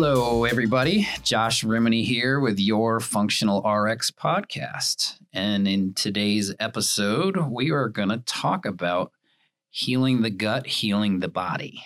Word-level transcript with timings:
Hello, 0.00 0.44
everybody. 0.44 1.08
Josh 1.24 1.64
Rimini 1.64 2.04
here 2.04 2.38
with 2.38 2.60
your 2.60 3.00
Functional 3.00 3.68
RX 3.68 4.12
podcast. 4.12 5.18
And 5.32 5.66
in 5.66 5.92
today's 5.92 6.54
episode, 6.60 7.36
we 7.36 7.72
are 7.72 7.88
going 7.88 8.10
to 8.10 8.18
talk 8.18 8.64
about 8.64 9.10
healing 9.70 10.22
the 10.22 10.30
gut, 10.30 10.68
healing 10.68 11.18
the 11.18 11.26
body. 11.26 11.82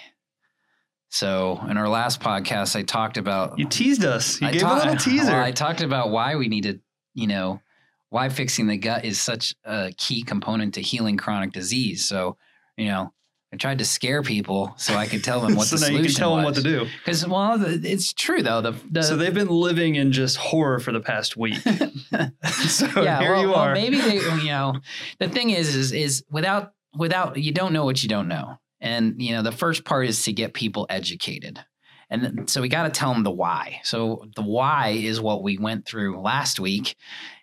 So, 1.09 1.59
in 1.71 1.79
our 1.79 1.89
last 1.89 2.21
podcast, 2.21 2.77
I 2.77 2.83
talked 2.83 3.17
about 3.17 3.59
You 3.59 3.67
teased 3.67 4.05
us. 4.05 4.43
You 4.43 4.49
I 4.49 4.53
gave 4.53 4.61
ta- 4.61 4.75
a 4.75 4.77
little 4.77 4.97
teaser. 4.97 5.33
I 5.41 5.51
talked 5.51 5.81
about 5.81 6.11
why 6.11 6.37
we 6.37 6.49
need 6.49 6.65
to, 6.65 6.81
you 7.15 7.29
know, 7.29 7.63
why 8.11 8.29
fixing 8.29 8.67
the 8.67 8.77
gut 8.77 9.07
is 9.07 9.19
such 9.19 9.55
a 9.65 9.91
key 9.97 10.23
component 10.23 10.75
to 10.75 10.83
healing 10.83 11.17
chronic 11.17 11.53
disease. 11.53 12.05
So, 12.05 12.37
you 12.77 12.89
know, 12.89 13.15
I 13.53 13.57
tried 13.57 13.79
to 13.79 13.85
scare 13.85 14.23
people 14.23 14.73
so 14.79 14.95
I 14.95 15.07
could 15.07 15.23
tell 15.23 15.41
them 15.41 15.55
what 15.55 15.67
so 15.69 15.77
the 15.77 15.81
now 15.81 15.87
solution 15.89 16.05
you 16.05 16.11
can 16.11 16.19
tell 16.19 16.37
them 16.37 16.45
what 16.45 16.55
to 16.55 16.63
do. 16.63 16.87
Because, 17.05 17.27
well, 17.27 17.63
it's 17.63 18.13
true 18.13 18.43
though. 18.43 18.63
The, 18.63 18.75
the 18.91 19.03
so 19.03 19.17
they've 19.17 19.35
been 19.35 19.49
living 19.49 19.97
in 19.97 20.11
just 20.13 20.39
horror 20.39 20.79
for 20.79 20.91
the 20.91 21.01
past 21.01 21.37
week. 21.37 21.57
so 21.61 22.87
yeah, 23.03 23.21
here 23.21 23.33
well, 23.33 23.43
you 23.43 23.51
well, 23.51 23.73
maybe 23.75 24.01
they, 24.01 24.17
you 24.17 24.47
know, 24.47 24.77
the 25.19 25.29
thing 25.29 25.51
is, 25.51 25.75
is, 25.77 25.93
is 25.93 26.25
without, 26.31 26.73
without, 26.97 27.37
you 27.37 27.53
don't 27.53 27.75
know 27.75 27.85
what 27.85 28.03
you 28.03 28.09
don't 28.09 28.29
know. 28.29 28.59
And, 28.81 29.21
you 29.23 29.33
know, 29.33 29.43
the 29.43 29.53
first 29.53 29.85
part 29.85 30.07
is 30.09 30.25
to 30.25 30.33
get 30.33 30.55
people 30.55 30.87
educated. 30.89 31.63
And 32.09 32.49
so 32.49 32.61
we 32.61 32.69
got 32.69 32.83
to 32.83 32.91
tell 32.91 33.15
them 33.15 33.23
the 33.23 33.31
why. 33.31 33.81
So 33.85 34.27
the 34.37 34.43
why 34.43 34.89
is 34.91 35.19
what 35.19 35.43
we 35.43 35.57
went 35.57 35.87
through 35.87 36.21
last 36.21 36.61
week. 36.61 36.97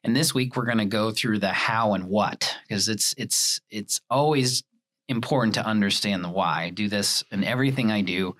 And 0.03 0.15
this 0.15 0.33
week 0.35 0.55
we're 0.55 0.65
going 0.65 0.77
to 0.77 0.85
go 0.85 1.09
through 1.09 1.39
the 1.39 1.49
how 1.49 1.93
and 1.93 2.05
what, 2.05 2.55
because 2.67 2.87
it's, 2.87 3.15
it's, 3.17 3.59
it's 3.71 3.99
always 4.11 4.63
important 5.09 5.55
to 5.55 5.65
understand 5.65 6.23
the 6.23 6.29
why. 6.29 6.63
I 6.63 6.69
do 6.69 6.87
this 6.87 7.23
in 7.31 7.43
everything 7.43 7.91
I 7.91 8.01
do 8.01 8.35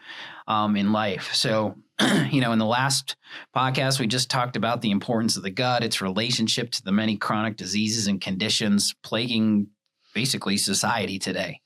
um, 0.48 0.78
in 0.78 0.94
life. 0.94 1.34
So, 1.34 1.76
you 2.30 2.40
know, 2.40 2.52
in 2.54 2.60
the 2.60 2.66
last 2.66 3.18
podcast, 3.56 4.00
we 4.00 4.08
just 4.08 4.30
talked 4.30 4.56
about 4.56 4.82
the 4.82 4.92
importance 4.92 5.36
of 5.36 5.44
the 5.44 5.50
gut, 5.50 5.84
its 5.84 6.02
relationship 6.02 6.72
to 6.72 6.84
the 6.84 6.92
many 6.92 7.18
chronic 7.18 7.58
diseases 7.58 8.08
and 8.08 8.22
conditions 8.22 8.96
plaguing 9.04 9.68
basically 10.14 10.58
society 10.58 11.20
today. 11.20 11.60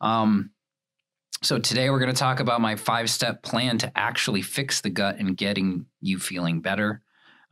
Um, 0.00 0.50
so 1.42 1.58
today 1.58 1.90
we're 1.90 1.98
going 1.98 2.12
to 2.12 2.18
talk 2.18 2.40
about 2.40 2.60
my 2.60 2.76
five 2.76 3.10
step 3.10 3.42
plan 3.42 3.78
to 3.78 3.92
actually 3.96 4.42
fix 4.42 4.80
the 4.80 4.90
gut 4.90 5.18
and 5.18 5.36
getting 5.36 5.86
you 6.00 6.18
feeling 6.18 6.60
better. 6.60 7.02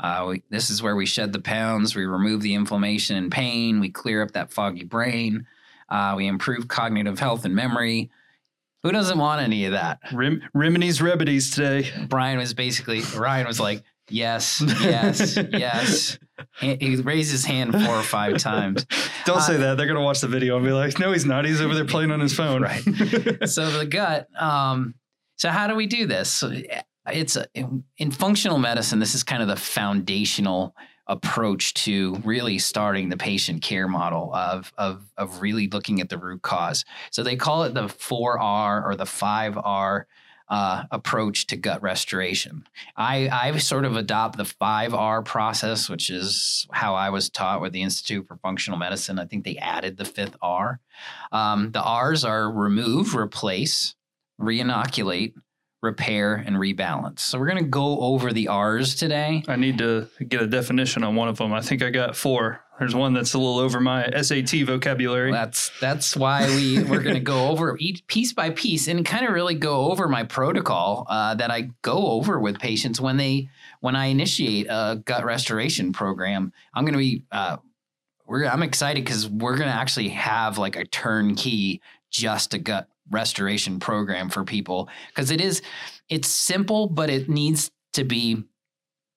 Uh, 0.01 0.27
we, 0.29 0.43
this 0.51 0.71
is 0.71 0.83
where 0.83 0.97
we 0.97 1.07
shed 1.07 1.33
the 1.33 1.41
pounds, 1.41 1.95
we 1.95 2.05
remove 2.07 2.43
the 2.43 2.55
inflammation 2.55 3.17
and 3.17 3.31
pain, 3.31 3.81
we 3.81 3.91
clear 3.91 4.23
up 4.23 4.33
that 4.33 4.53
foggy 4.53 4.85
brain, 4.85 5.47
uh, 5.89 6.15
we 6.17 6.27
improve 6.27 6.69
cognitive 6.69 7.19
health 7.19 7.45
and 7.45 7.55
memory. 7.55 8.11
Who 8.83 8.91
doesn't 8.93 9.19
want 9.19 9.41
any 9.43 9.65
of 9.67 9.73
that? 9.73 10.01
Rim- 10.13 10.43
Rimini's 10.55 11.01
Remedies 11.01 11.51
today. 11.51 11.89
Brian 12.09 12.39
was 12.39 12.53
basically 12.55 13.01
Ryan 13.17 13.47
was 13.47 13.61
like, 13.61 13.83
yes, 14.11 14.61
yes, 14.83 15.37
yes. 15.53 16.19
He, 16.59 16.77
he 16.81 16.97
raised 16.97 17.31
his 17.31 17.45
hand 17.45 17.73
four 17.73 17.95
or 17.95 18.03
five 18.03 18.39
times. 18.39 18.85
Don't 19.25 19.41
say 19.41 19.55
Uh, 19.55 19.59
that. 19.59 19.77
They're 19.77 19.87
going 19.87 19.99
to 19.99 20.03
watch 20.05 20.21
the 20.21 20.27
video 20.27 20.57
and 20.57 20.65
be 20.67 20.73
like, 20.73 20.99
no, 20.99 21.13
he's 21.13 21.25
not. 21.25 21.45
He's 21.45 21.61
over 21.61 21.75
there 21.75 21.85
playing 21.85 22.11
on 22.11 22.19
his 22.21 22.35
phone. 22.35 22.63
Right. 22.63 22.83
So 23.49 23.71
the 23.71 23.87
gut. 23.87 24.27
Um, 24.41 24.95
so 25.37 25.51
how 25.51 25.69
do 25.69 25.77
we 25.77 25.87
do 25.87 26.07
this? 26.07 26.29
So 26.31 26.53
it's 27.11 27.37
a, 27.37 27.47
in 27.55 28.11
functional 28.11 28.59
medicine. 28.59 28.99
This 28.99 29.15
is 29.15 29.23
kind 29.23 29.43
of 29.43 29.49
the 29.49 29.57
foundational 29.57 30.75
approach 31.07 31.75
to 31.75 32.15
really 32.25 32.59
starting 32.59 33.09
the 33.09 33.17
patient 33.17 33.63
care 33.63 33.89
model 33.89 34.33
of 34.35 34.73
of 34.79 35.13
of 35.17 35.43
really 35.43 35.69
looking 35.69 36.01
at 36.01 36.09
the 36.09 36.19
root 36.19 36.43
cause. 36.43 36.85
So 37.11 37.23
they 37.23 37.37
call 37.37 37.65
it 37.65 37.75
the 37.75 37.89
four 37.89 38.39
R 38.39 38.85
or 38.85 38.97
the 38.97 39.07
five 39.07 39.59
R 39.59 40.07
uh, 40.49 40.85
approach 40.91 41.47
to 41.47 41.57
gut 41.57 41.83
restoration. 41.83 42.67
I 42.97 43.29
I 43.29 43.57
sort 43.59 43.85
of 43.85 43.97
adopt 43.97 44.37
the 44.37 44.45
five 44.45 44.95
R 44.95 45.23
process, 45.23 45.89
which 45.89 46.11
is 46.11 46.67
how 46.73 46.95
I 46.95 47.11
was 47.11 47.31
taught 47.31 47.61
with 47.61 47.73
the 47.73 47.83
Institute 47.83 48.29
for 48.29 48.37
Functional 48.37 48.79
Medicine. 48.79 49.19
I 49.19 49.25
think 49.25 49.45
they 49.45 49.57
added 49.57 49.97
the 49.97 50.05
fifth 50.05 50.37
R. 50.43 50.79
Um, 51.33 51.73
the 51.73 51.83
R's 51.83 52.25
are 52.25 52.51
remove, 52.51 53.17
replace, 53.17 53.95
reinoculate, 54.39 55.35
repair, 55.83 56.37
and 56.37 56.57
rebalance. 56.57 57.19
So 57.21 57.39
we're 57.39 57.49
going 57.49 57.65
to 57.65 57.69
go 57.69 57.99
over 58.01 58.33
the 58.33 58.49
R's 58.49 58.95
today. 58.95 59.43
I 59.49 59.57
need 59.57 59.79
to 59.79 60.09
get 60.27 60.41
a 60.41 60.47
definition 60.47 61.03
on 61.03 61.17
one 61.17 61.29
of 61.29 61.39
them. 61.39 61.53
I 61.53 61.61
think 61.61 61.83
I 61.83 61.91
got 61.91 62.15
four. 62.15 62.61
There's 62.79 62.95
one 62.95 63.13
that's 63.13 63.35
a 63.35 63.39
little 63.39 63.59
over 63.59 63.81
my 63.81 64.09
SAT 64.23 64.65
vocabulary. 64.65 65.33
That's 65.33 65.71
that's 65.81 66.17
why 66.17 66.47
we 66.47 66.83
we're 66.85 67.03
going 67.03 67.15
to 67.15 67.21
go 67.21 67.49
over 67.49 67.77
each 67.79 68.07
piece 68.07 68.33
by 68.33 68.51
piece 68.51 68.89
and 68.89 69.05
kind 69.05 69.27
of 69.27 69.33
really 69.33 69.55
go 69.55 69.91
over 69.91 70.09
my 70.09 70.23
protocol 70.23 71.07
uh, 71.09 71.35
that 71.35 71.51
I 71.51 71.71
go 71.83 72.07
over 72.13 72.41
with 72.41 72.59
patients 72.59 73.01
when 73.01 73.17
they 73.19 73.51
when 73.81 73.95
I 73.95 74.07
initiate 74.07 74.67
a 74.69 75.03
gut 75.05 75.25
restoration 75.25 75.93
program. 75.93 76.53
I'm 76.75 76.85
going 76.85 76.95
to 76.95 76.99
be 76.99 77.25
uh, 77.31 77.59
we're 78.27 78.47
I'm 78.47 78.63
excited 78.63 79.05
because 79.05 79.29
we're 79.29 79.57
going 79.57 79.69
to 79.69 79.77
actually 79.77 80.09
have 80.11 80.59
like 80.59 80.77
a 80.77 80.85
turnkey 80.85 81.83
just 82.11 82.55
a 82.55 82.59
gut 82.59 82.89
restoration 83.13 83.79
program 83.79 84.29
for 84.31 84.43
people 84.45 84.89
because 85.09 85.31
it 85.31 85.41
is 85.41 85.63
it's 86.09 86.27
simple 86.29 86.89
but 86.89 87.09
it 87.11 87.29
needs 87.29 87.71
to 87.93 88.03
be 88.05 88.43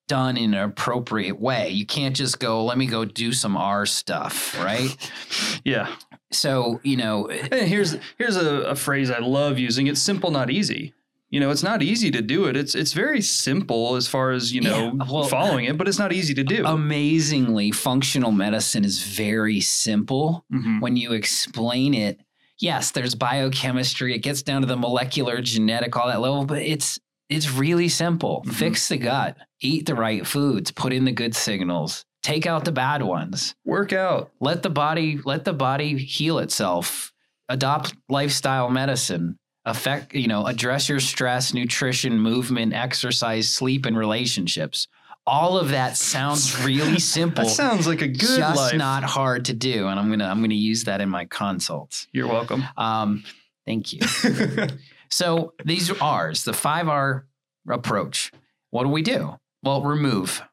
done 0.07 0.37
in 0.37 0.53
an 0.53 0.59
appropriate 0.63 1.39
way. 1.41 1.69
You 1.69 1.83
can't 1.85 2.15
just 2.15 2.37
go, 2.39 2.63
let 2.63 2.77
me 2.77 2.85
go 2.85 3.05
do 3.05 3.33
some 3.33 3.57
R 3.57 3.87
stuff, 3.87 4.55
right? 4.63 4.95
yeah. 5.63 5.95
So, 6.31 6.79
you 6.83 6.95
know, 6.97 7.27
Hey, 7.27 7.67
here's 7.67 7.97
here's 8.19 8.35
a, 8.35 8.55
a 8.65 8.75
phrase 8.75 9.09
I 9.09 9.17
love 9.19 9.57
using. 9.57 9.87
It's 9.87 10.01
simple, 10.01 10.29
not 10.29 10.51
easy. 10.51 10.93
You 11.31 11.39
know, 11.39 11.49
it's 11.49 11.63
not 11.63 11.81
easy 11.81 12.11
to 12.11 12.21
do 12.21 12.45
it. 12.45 12.55
It's 12.55 12.75
it's 12.75 12.93
very 12.93 13.19
simple 13.21 13.95
as 13.95 14.07
far 14.07 14.29
as 14.31 14.53
you 14.53 14.61
know 14.61 14.93
Yeah, 14.95 15.11
well- 15.11 15.23
following 15.23 15.65
it, 15.65 15.75
but 15.77 15.87
it's 15.87 15.97
not 15.99 16.13
easy 16.13 16.35
to 16.35 16.43
do. 16.43 16.63
amazingly, 16.65 17.71
functional 17.71 18.31
medicine 18.31 18.85
is 18.85 19.01
very 19.01 19.59
simple 19.59 20.45
Mhm. 20.53 20.81
when 20.81 20.97
you 20.97 21.13
explain 21.13 21.93
it. 21.95 22.19
Yes, 22.59 22.91
there's 22.91 23.15
biochemistry, 23.15 24.13
it 24.15 24.19
gets 24.19 24.41
down 24.41 24.61
to 24.61 24.67
the 24.67 24.77
molecular, 24.77 25.41
genetic, 25.41 25.95
all 25.97 26.07
that 26.07 26.21
level, 26.21 26.45
but 26.45 26.61
it's 26.61 26.99
it's 27.29 27.49
really 27.49 27.89
simple. 27.89 28.43
Mhm. 28.45 28.53
Fix 28.53 28.87
the 28.87 28.97
gut, 28.97 29.35
eat 29.59 29.85
the 29.87 29.95
right 29.95 30.25
foods, 30.27 30.69
put 30.71 30.93
in 30.93 31.05
the 31.05 31.11
good 31.11 31.35
signals, 31.35 32.05
take 32.21 32.45
out 32.45 32.65
the 32.65 32.71
bad 32.71 33.01
ones. 33.01 33.55
Work 33.65 33.93
out. 33.93 34.31
let 34.39 34.61
the 34.63 34.69
body 34.69 35.19
let 35.25 35.43
the 35.43 35.53
body 35.53 35.97
heal 35.97 36.39
itself 36.39 37.11
adopt 37.49 37.93
lifestyle 38.09 38.69
medicine 38.69 39.37
affect 39.65 40.13
you 40.13 40.27
know 40.27 40.45
address 40.45 40.87
your 40.89 40.99
stress 40.99 41.53
nutrition 41.53 42.17
movement 42.19 42.73
exercise 42.73 43.49
sleep 43.49 43.85
and 43.85 43.97
relationships 43.97 44.87
all 45.27 45.57
of 45.57 45.69
that 45.69 45.97
sounds 45.97 46.63
really 46.63 46.99
simple 47.17 47.45
That 47.45 47.49
sounds 47.49 47.87
like 47.87 48.01
a 48.01 48.07
good 48.07 48.19
just 48.37 48.57
life. 48.57 48.75
not 48.75 49.03
hard 49.03 49.45
to 49.45 49.53
do 49.53 49.87
and 49.87 49.99
i'm 49.99 50.09
gonna 50.09 50.25
i'm 50.27 50.41
gonna 50.41 50.53
use 50.53 50.83
that 50.85 51.01
in 51.01 51.09
my 51.09 51.25
consults 51.25 52.07
You're 52.11 52.27
welcome. 52.27 52.63
um 52.77 53.23
thank 53.65 53.91
you 53.93 54.01
so 55.09 55.53
these 55.63 55.89
are 55.89 55.97
R's, 56.01 56.43
the 56.43 56.53
five 56.53 56.87
R 56.87 57.25
approach. 57.69 58.31
What 58.69 58.83
do 58.83 58.89
we 58.89 59.01
do? 59.01 59.37
Well, 59.63 59.81
remove. 59.81 60.43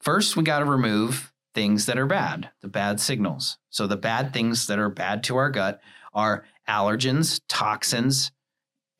First, 0.00 0.36
we 0.36 0.42
got 0.44 0.60
to 0.60 0.64
remove 0.64 1.32
things 1.54 1.86
that 1.86 1.98
are 1.98 2.06
bad, 2.06 2.50
the 2.62 2.68
bad 2.68 3.00
signals. 3.00 3.58
So 3.70 3.86
the 3.86 3.96
bad 3.96 4.32
things 4.32 4.66
that 4.68 4.78
are 4.78 4.88
bad 4.88 5.22
to 5.24 5.36
our 5.36 5.50
gut 5.50 5.80
are 6.12 6.44
allergens, 6.68 7.40
toxins, 7.48 8.30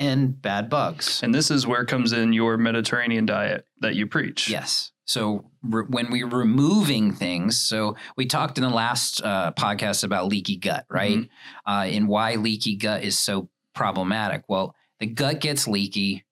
and 0.01 0.41
bad 0.43 0.69
bugs. 0.69 1.23
and 1.23 1.33
this 1.35 1.51
is 1.51 1.67
where 1.67 1.85
comes 1.85 2.13
in 2.13 2.33
your 2.33 2.57
Mediterranean 2.59 3.25
diet 3.27 3.65
that 3.81 3.95
you 3.95 4.07
preach. 4.07 4.51
Yes. 4.51 4.93
So 5.07 5.51
re- 5.63 5.85
when 5.89 6.11
we're 6.11 6.27
removing 6.29 7.13
things, 7.13 7.59
so 7.59 7.97
we 8.17 8.27
talked 8.27 8.59
in 8.59 8.65
the 8.65 8.71
last 8.71 9.23
uh, 9.23 9.53
podcast 9.53 10.05
about 10.05 10.29
leaky 10.29 10.57
gut, 10.57 10.87
right? 10.89 11.19
Mm-hmm. 11.19 11.71
Uh, 11.71 11.85
and 11.85 12.09
why 12.09 12.37
leaky 12.37 12.77
gut 12.77 13.03
is 13.03 13.19
so 13.19 13.49
problematic. 13.75 14.45
Well, 14.49 14.75
the 15.01 15.07
gut 15.07 15.41
gets 15.41 15.69
leaky. 15.69 16.25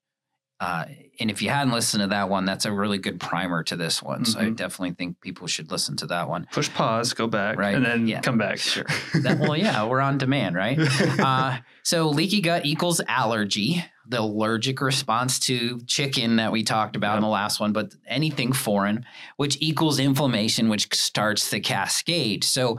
Uh, 0.62 0.84
and 1.18 1.28
if 1.30 1.42
you 1.42 1.50
hadn't 1.50 1.72
listened 1.72 2.00
to 2.02 2.06
that 2.06 2.28
one, 2.28 2.44
that's 2.44 2.64
a 2.66 2.72
really 2.72 2.98
good 2.98 3.18
primer 3.18 3.62
to 3.64 3.74
this 3.76 4.00
one. 4.02 4.24
So 4.24 4.38
I 4.38 4.44
Mhm. 4.44 4.56
definitely 4.56 4.92
think 4.92 5.20
people 5.20 5.46
should 5.48 5.70
listen 5.72 5.96
to 5.96 6.06
that 6.06 6.28
one. 6.28 6.46
Push 6.52 6.70
pause, 6.70 7.12
go 7.14 7.26
back, 7.26 7.58
Right. 7.58 7.74
and 7.74 7.84
then 7.84 8.06
Yeah. 8.06 8.20
come 8.20 8.38
back. 8.38 8.58
Sure. 8.58 8.84
That, 9.24 9.38
well, 9.40 9.56
yeah, 9.56 9.84
we're 9.84 10.00
on 10.00 10.18
demand, 10.18 10.54
right? 10.56 10.78
Uh, 11.20 11.58
so 11.82 12.08
leaky 12.10 12.40
gut 12.40 12.64
equals 12.64 13.00
allergy, 13.08 13.84
the 14.08 14.20
allergic 14.20 14.80
response 14.80 15.38
to 15.40 15.80
chicken 15.86 16.36
that 16.36 16.52
we 16.52 16.62
talked 16.62 16.94
about 16.96 17.16
in 17.16 17.22
the 17.22 17.28
last 17.28 17.58
one, 17.60 17.72
but 17.72 17.94
anything 18.06 18.52
foreign, 18.52 19.04
which 19.36 19.56
equals 19.60 19.98
inflammation, 19.98 20.68
which 20.68 20.94
starts 20.94 21.50
the 21.50 21.58
cascade. 21.60 22.44
So 22.44 22.78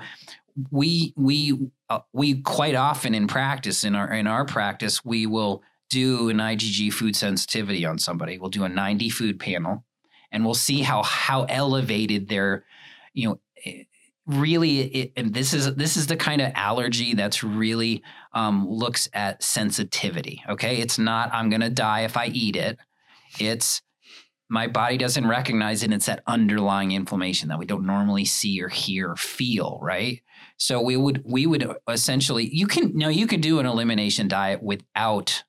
we 0.72 1.14
we 1.18 1.58
uh, 1.90 2.00
we 2.14 2.42
quite 2.42 2.76
often 2.76 3.14
in 3.14 3.28
practice 3.28 3.84
in 3.84 3.96
our 3.96 4.12
in 4.14 4.28
our 4.28 4.46
practice 4.46 5.04
we 5.04 5.26
will 5.26 5.64
do 5.94 6.30
an 6.30 6.38
IgG 6.38 6.92
food 6.92 7.16
sensitivity 7.16 7.86
on 7.86 8.00
somebody. 8.00 8.38
We'll 8.38 8.50
do 8.50 8.64
a 8.64 8.70
90 8.70 9.10
food 9.10 9.40
panel, 9.40 9.86
and 10.32 10.44
we'll 10.44 10.54
see 10.54 10.82
how 10.82 11.04
how 11.04 11.44
elevated 11.44 12.30
their 12.30 12.66
you 13.14 13.30
know 13.30 13.40
eh, 13.66 13.84
really 14.26 14.80
it, 14.82 15.14
and 15.18 15.34
this 15.34 15.54
is 15.54 15.76
this 15.76 15.98
is 15.98 16.08
the 16.08 16.16
kind 16.16 16.42
of 16.42 16.52
allergy 16.56 17.14
that's 17.14 17.44
really 17.44 18.02
um, 18.34 18.68
looks 18.68 19.10
at 19.14 19.44
sensitivity 19.44 20.42
okay 20.48 20.78
it's 20.78 20.98
not 20.98 21.30
i'm 21.34 21.50
going 21.50 21.60
to 21.60 21.70
die 21.70 22.02
if 22.06 22.16
i 22.16 22.28
eat 22.28 22.56
it 22.56 22.80
it's 23.38 23.82
my 24.54 24.68
body 24.68 24.98
doesn't 24.98 25.26
recognize 25.26 25.82
it. 25.82 25.92
It's 25.92 26.06
that 26.06 26.22
underlying 26.28 26.92
inflammation 26.92 27.50
that 27.50 27.58
we 27.58 27.66
don't 27.66 27.88
normally 27.88 28.24
see 28.24 28.62
or 28.62 28.70
hear 28.70 29.10
or 29.10 29.16
feel, 29.16 29.80
right? 29.82 30.22
So 30.58 30.80
we 30.80 30.96
would 30.96 31.24
we 31.26 31.48
would 31.48 31.76
essentially 31.90 32.48
you 32.54 32.68
can 32.68 32.96
no 32.96 33.10
you 33.10 33.26
can 33.26 33.42
do 33.42 33.58
an 33.60 33.66
elimination 33.66 34.28
diet 34.28 34.62
without 34.62 35.44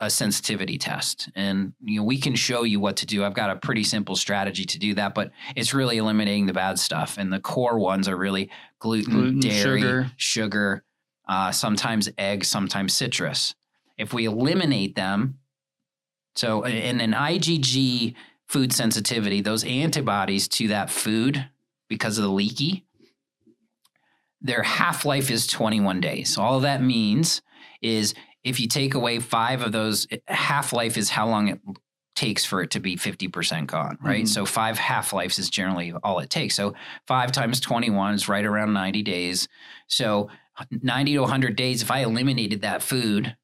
a 0.00 0.10
sensitivity 0.10 0.76
test. 0.76 1.30
And 1.34 1.72
you 1.84 2.00
know 2.00 2.04
we 2.04 2.18
can 2.18 2.34
show 2.34 2.64
you 2.64 2.80
what 2.80 2.96
to 2.96 3.06
do. 3.06 3.24
I've 3.24 3.34
got 3.34 3.50
a 3.50 3.56
pretty 3.56 3.84
simple 3.84 4.16
strategy 4.16 4.64
to 4.64 4.78
do 4.78 4.94
that 4.94 5.14
but 5.14 5.30
it's 5.56 5.72
really 5.74 5.98
eliminating 5.98 6.46
the 6.46 6.52
bad 6.52 6.78
stuff. 6.78 7.16
And 7.18 7.32
the 7.32 7.40
core 7.40 7.78
ones 7.78 8.08
are 8.08 8.16
really 8.16 8.50
gluten, 8.78 9.12
Gluten, 9.12 9.40
dairy 9.40 9.80
sugar. 9.80 10.10
sugar 10.16 10.84
uh, 11.28 11.52
sometimes 11.52 12.08
egg 12.18 12.44
sometimes 12.44 12.92
citrus. 12.92 13.54
If 13.96 14.12
we 14.12 14.24
eliminate 14.24 14.96
them 14.96 15.38
so 16.34 16.64
in 16.64 17.00
an 17.00 17.12
igg 17.12 18.14
food 18.48 18.72
sensitivity 18.72 19.40
those 19.40 19.62
antibodies 19.64 20.48
to 20.48 20.68
that 20.68 20.90
food 20.90 21.48
because 21.88 22.18
of 22.18 22.24
the 22.24 22.30
leaky 22.30 22.84
their 24.44 24.62
half-life 24.62 25.30
is 25.30 25.46
21 25.46 26.00
days. 26.00 26.34
So 26.34 26.42
all 26.42 26.60
that 26.60 26.82
means 26.82 27.40
is 27.80 28.14
if 28.44 28.60
you 28.60 28.68
take 28.68 28.94
away 28.94 29.18
five 29.18 29.62
of 29.62 29.72
those, 29.72 30.06
half 30.28 30.72
life 30.72 30.96
is 30.96 31.10
how 31.10 31.26
long 31.26 31.48
it 31.48 31.60
takes 32.14 32.44
for 32.44 32.62
it 32.62 32.70
to 32.70 32.80
be 32.80 32.96
50% 32.96 33.66
gone, 33.66 33.98
right? 34.00 34.24
Mhm. 34.24 34.28
So 34.28 34.46
five 34.46 34.78
half 34.78 35.12
lives 35.12 35.38
is 35.38 35.50
generally 35.50 35.92
all 36.04 36.20
it 36.20 36.30
takes. 36.30 36.54
So 36.54 36.74
five 37.08 37.32
times 37.32 37.58
21 37.58 38.14
is 38.14 38.28
right 38.28 38.44
around 38.44 38.72
90 38.72 39.02
days. 39.02 39.48
So 39.88 40.28
90 40.70 41.14
to 41.14 41.22
100 41.22 41.56
days, 41.56 41.82
if 41.82 41.90
I 41.90 42.00
eliminated 42.00 42.60
that 42.60 42.82
food, 42.82 43.36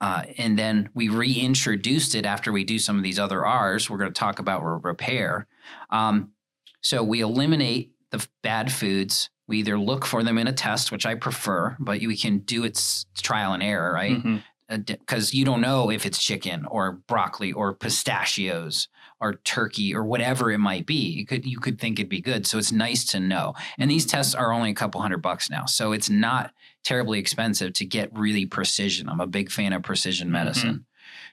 uh, 0.00 0.24
and 0.38 0.58
then 0.58 0.88
we 0.94 1.08
reintroduced 1.08 2.14
it 2.14 2.24
after 2.24 2.50
we 2.50 2.64
do 2.64 2.78
some 2.78 2.96
of 2.96 3.02
these 3.02 3.18
other 3.18 3.44
R's, 3.44 3.88
we're 3.88 3.98
going 3.98 4.12
to 4.12 4.18
talk 4.18 4.38
about 4.38 4.62
repair. 4.62 5.46
Um, 5.90 6.32
so 6.80 7.04
we 7.04 7.20
eliminate 7.20 7.92
the 8.10 8.26
bad 8.42 8.72
foods. 8.72 9.30
We 9.50 9.58
either 9.58 9.78
look 9.78 10.06
for 10.06 10.22
them 10.22 10.38
in 10.38 10.46
a 10.46 10.52
test, 10.52 10.92
which 10.92 11.04
I 11.04 11.16
prefer, 11.16 11.76
but 11.80 12.00
we 12.00 12.16
can 12.16 12.38
do 12.38 12.62
its 12.64 13.04
trial 13.20 13.52
and 13.52 13.62
error, 13.62 13.92
right? 13.92 14.16
Mm-hmm. 14.16 14.36
Because 14.84 15.34
you 15.34 15.44
don't 15.44 15.60
know 15.60 15.90
if 15.90 16.06
it's 16.06 16.22
chicken 16.22 16.64
or 16.66 16.92
broccoli 16.92 17.52
or 17.52 17.74
pistachios 17.74 18.86
or 19.20 19.34
turkey 19.34 19.92
or 19.92 20.04
whatever 20.04 20.52
it 20.52 20.58
might 20.58 20.86
be. 20.86 20.94
You 20.94 21.26
could 21.26 21.44
you 21.44 21.58
could 21.58 21.80
think 21.80 21.98
it'd 21.98 22.08
be 22.08 22.20
good. 22.20 22.46
So 22.46 22.58
it's 22.58 22.70
nice 22.70 23.04
to 23.06 23.18
know. 23.18 23.54
And 23.76 23.90
these 23.90 24.06
mm-hmm. 24.06 24.16
tests 24.16 24.36
are 24.36 24.52
only 24.52 24.70
a 24.70 24.74
couple 24.74 25.00
hundred 25.00 25.22
bucks 25.22 25.50
now. 25.50 25.66
So 25.66 25.90
it's 25.90 26.08
not 26.08 26.52
terribly 26.84 27.18
expensive 27.18 27.72
to 27.74 27.84
get 27.84 28.16
really 28.16 28.46
precision. 28.46 29.08
I'm 29.08 29.20
a 29.20 29.26
big 29.26 29.50
fan 29.50 29.72
of 29.72 29.82
precision 29.82 30.28
mm-hmm. 30.28 30.32
medicine. 30.34 30.86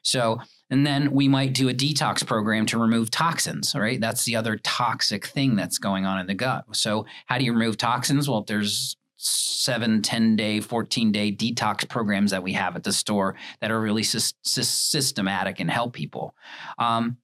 So 0.07 0.39
and 0.69 0.85
then 0.85 1.11
we 1.11 1.27
might 1.27 1.53
do 1.53 1.69
a 1.69 1.73
detox 1.73 2.25
program 2.25 2.65
to 2.67 2.77
remove 2.77 3.09
toxins, 3.09 3.73
right? 3.75 3.99
That's 3.99 4.25
the 4.25 4.35
other 4.35 4.57
toxic 4.57 5.25
thing 5.25 5.55
that's 5.55 5.77
going 5.77 6.05
on 6.05 6.19
in 6.19 6.27
the 6.27 6.33
gut. 6.33 6.65
So 6.73 7.05
how 7.25 7.37
do 7.37 7.45
you 7.45 7.53
remove 7.53 7.77
toxins? 7.77 8.29
Well, 8.29 8.43
there's 8.43 8.97
seven, 9.17 10.01
10 10.01 10.35
day, 10.35 10.59
14 10.59 11.11
day 11.11 11.31
detox 11.31 11.87
programs 11.87 12.31
that 12.31 12.43
we 12.43 12.53
have 12.53 12.75
at 12.75 12.83
the 12.83 12.93
store 12.93 13.35
that 13.61 13.71
are 13.71 13.79
really 13.79 14.01
sys- 14.01 14.33
sys- 14.45 14.65
systematic 14.65 15.59
and 15.59 15.71
help 15.71 15.93
people. 15.93 16.35
Um, 16.77 17.17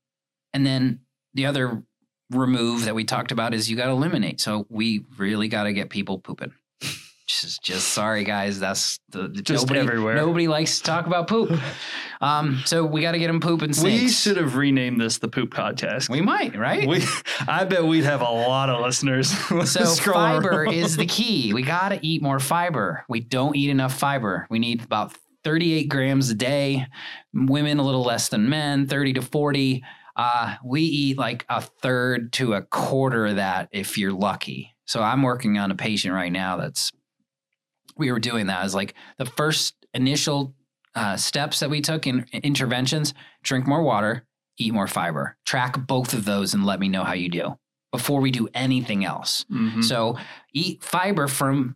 and 0.54 0.66
then 0.66 1.02
the 1.34 1.46
other 1.46 1.84
remove 2.32 2.86
that 2.86 2.96
we 2.96 3.04
talked 3.04 3.32
about 3.32 3.54
is 3.54 3.70
you 3.70 3.78
got 3.78 3.86
to 3.86 3.92
eliminate. 3.92 4.42
So 4.42 4.66
we 4.70 5.06
really 5.18 5.48
got 5.48 5.64
to 5.64 5.74
get 5.74 5.90
people 5.90 6.20
pooping. 6.20 6.54
Just, 7.26 7.64
just 7.64 7.90
sorry, 7.90 8.26
guys. 8.26 8.60
That's 8.60 9.00
the, 9.10 9.30
the 9.30 9.42
Just 9.42 9.68
nobody, 9.68 9.80
everywhere. 9.80 10.16
Nobody 10.16 10.48
likes 10.48 10.80
to 10.80 10.84
talk 10.84 11.08
about 11.08 11.28
poop. 11.28 11.58
Um, 12.20 12.62
so 12.66 12.86
we 12.86 13.02
got 13.02 13.14
to 13.14 13.20
get 13.20 13.28
them 13.28 13.40
pooping 13.40 13.70
We 13.70 13.74
snakes. 13.74 14.02
We 14.04 14.10
should 14.10 14.38
have 14.38 14.56
renamed 14.56 15.00
this 15.00 15.20
the 15.20 15.30
Poop 15.30 15.54
Podcast. 15.54 16.10
We 16.10 16.22
might, 16.22 16.58
right? 16.58 16.88
We, 16.88 17.04
I 17.48 17.64
bet 17.64 17.86
we'd 17.86 18.04
have 18.04 18.22
a 18.22 18.26
lot 18.26 18.70
of 18.70 18.82
listeners. 18.82 19.34
So 19.66 19.86
fiber 19.86 20.64
around. 20.64 20.74
is 20.74 20.98
the 20.98 21.06
key. 21.06 21.54
We 21.54 21.64
got 21.64 21.90
to 21.90 22.06
eat 22.06 22.22
more 22.22 22.40
fiber. 22.40 23.06
We 23.08 23.22
don't 23.22 23.56
eat 23.56 23.70
enough 23.70 23.98
fiber. 23.98 24.46
We 24.50 24.60
need 24.60 24.84
about 24.84 25.14
38 25.44 25.90
grams 25.90 26.30
a 26.30 26.36
day. 26.36 26.88
Women 27.34 27.80
a 27.80 27.84
little 27.84 28.04
less 28.04 28.30
than 28.30 28.50
men, 28.50 28.88
30 28.88 29.14
to 29.14 29.22
40. 29.22 29.84
Uh, 30.16 30.56
we 30.64 30.82
eat 30.82 31.18
like 31.18 31.46
a 31.50 31.62
third 31.62 32.34
to 32.34 32.54
a 32.54 32.62
quarter 32.62 33.28
of 33.28 33.38
that 33.38 33.70
if 33.72 33.98
you're 33.98 34.14
lucky. 34.14 34.76
So 34.86 35.02
I'm 35.02 35.22
working 35.22 35.58
on 35.58 35.72
a 35.72 35.76
patient 35.76 36.14
right 36.14 36.32
now 36.32 36.58
that's 36.58 36.92
we 37.98 38.12
were 38.12 38.20
doing 38.20 38.48
that 38.48 38.64
as 38.64 38.74
like 38.76 38.94
the 39.18 39.26
first 39.26 39.76
initial 39.94 40.54
uh, 40.96 41.18
steps 41.18 41.60
that 41.60 41.70
we 41.70 41.82
took 41.82 42.06
in 42.08 42.26
interventions 42.44 43.14
drink 43.44 43.66
more 43.68 43.82
water 43.84 44.26
eat 44.58 44.74
more 44.74 44.88
fiber 44.88 45.38
track 45.46 45.88
both 45.88 46.14
of 46.14 46.26
those 46.26 46.54
and 46.54 46.66
let 46.66 46.80
me 46.80 46.88
know 46.88 47.04
how 47.04 47.14
you 47.14 47.30
do 47.30 47.58
before 47.92 48.22
we 48.22 48.30
do 48.32 48.48
anything 48.54 49.04
else 49.06 49.46
Mhm. 49.52 49.84
so 49.84 50.18
eat 50.54 50.84
fiber 50.84 51.28
from 51.28 51.76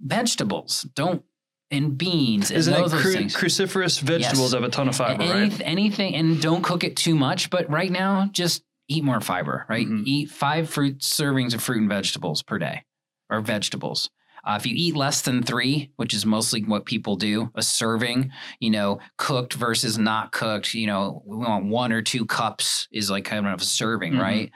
vegetables 0.00 0.86
don't 0.94 1.22
and 1.70 1.96
beans 1.96 2.50
Isn't 2.50 2.74
it 2.74 2.76
those 2.76 2.92
cru- 2.92 3.12
things 3.14 3.36
cruciferous 3.36 4.00
vegetables 4.00 4.52
Yes. 4.52 4.60
have 4.60 4.62
a 4.64 4.68
ton 4.68 4.88
of 4.88 4.96
fiber, 4.96 5.22
Any- 5.22 5.48
right? 5.50 5.60
anything 5.64 6.14
and 6.14 6.40
don't 6.42 6.62
cook 6.62 6.84
it 6.84 6.96
too 6.96 7.14
much 7.14 7.50
but 7.50 7.70
right 7.70 7.90
now 7.90 8.28
just 8.32 8.62
eat 8.88 9.04
more 9.04 9.20
fiber 9.20 9.64
right 9.68 9.86
Mhm. 9.86 10.02
eat 10.06 10.30
five 10.30 10.68
fruit 10.68 10.98
servings 10.98 11.54
of 11.54 11.62
fruit 11.62 11.78
and 11.80 11.88
vegetables 11.88 12.42
per 12.42 12.58
day 12.58 12.84
or 13.30 13.40
vegetables 13.40 14.10
uh, 14.44 14.56
if 14.58 14.66
you 14.66 14.74
eat 14.76 14.96
less 14.96 15.22
than 15.22 15.42
three 15.42 15.90
which 15.96 16.14
is 16.14 16.26
mostly 16.26 16.62
what 16.64 16.84
people 16.84 17.16
do 17.16 17.50
a 17.54 17.62
serving 17.62 18.30
you 18.60 18.70
know 18.70 18.98
cooked 19.16 19.54
versus 19.54 19.98
not 19.98 20.32
cooked 20.32 20.74
you 20.74 20.86
know 20.86 21.22
we 21.26 21.36
want 21.36 21.66
one 21.66 21.92
or 21.92 22.02
two 22.02 22.24
cups 22.26 22.88
is 22.92 23.10
like 23.10 23.24
kind 23.24 23.46
of 23.46 23.60
a 23.60 23.64
serving 23.64 24.14
Mhm. 24.14 24.20
right? 24.20 24.50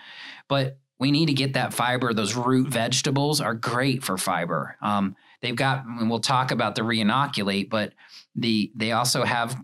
But 0.49 0.79
we 0.99 1.11
need 1.11 1.27
to 1.27 1.35
get 1.35 1.53
that 1.55 1.75
fiber. 1.75 2.15
Those 2.15 2.35
root 2.35 2.69
vegetables 2.69 3.41
are 3.43 3.53
great 3.53 4.03
for 4.03 4.17
fiber. 4.17 4.77
Um, 4.81 5.15
they've 5.43 5.55
got 5.55 5.85
and 5.85 6.09
we'll 6.09 6.21
talk 6.21 6.51
about 6.53 6.75
the 6.75 6.83
reinoculate 6.83 7.69
but 7.69 7.93
the 8.35 8.73
they 8.75 8.93
also 8.93 9.25
have 9.25 9.57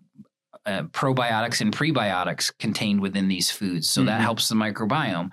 uh, 0.67 0.83
probiotics 0.93 1.61
and 1.61 1.75
prebiotics 1.75 2.53
contained 2.59 3.01
within 3.01 3.27
these 3.29 3.51
foods 3.51 3.91
so 3.91 4.05
that 4.05 4.21
Mhm. 4.21 4.25
helps 4.25 4.49
the 4.49 4.55
microbiome. 4.55 5.31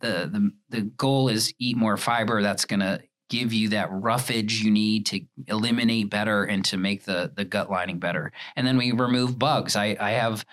The, 0.00 0.28
the 0.32 0.50
the 0.70 0.80
goal 0.96 1.28
is 1.28 1.52
eat 1.58 1.76
more 1.76 1.96
fiber. 1.96 2.42
That's 2.42 2.64
going 2.64 2.80
to 2.80 3.00
give 3.32 3.54
you 3.54 3.70
that 3.70 3.90
roughage 3.90 4.60
you 4.60 4.70
need 4.70 5.06
to 5.06 5.22
eliminate 5.48 6.10
better 6.10 6.44
and 6.44 6.66
to 6.66 6.76
make 6.76 7.04
the 7.04 7.32
the 7.34 7.46
gut 7.46 7.70
lining 7.70 7.98
better. 7.98 8.30
And 8.56 8.66
then 8.66 8.76
we 8.76 8.92
remove 8.92 9.38
bugs. 9.38 9.74
I 9.74 9.96
i 9.98 10.10
have 10.10 10.44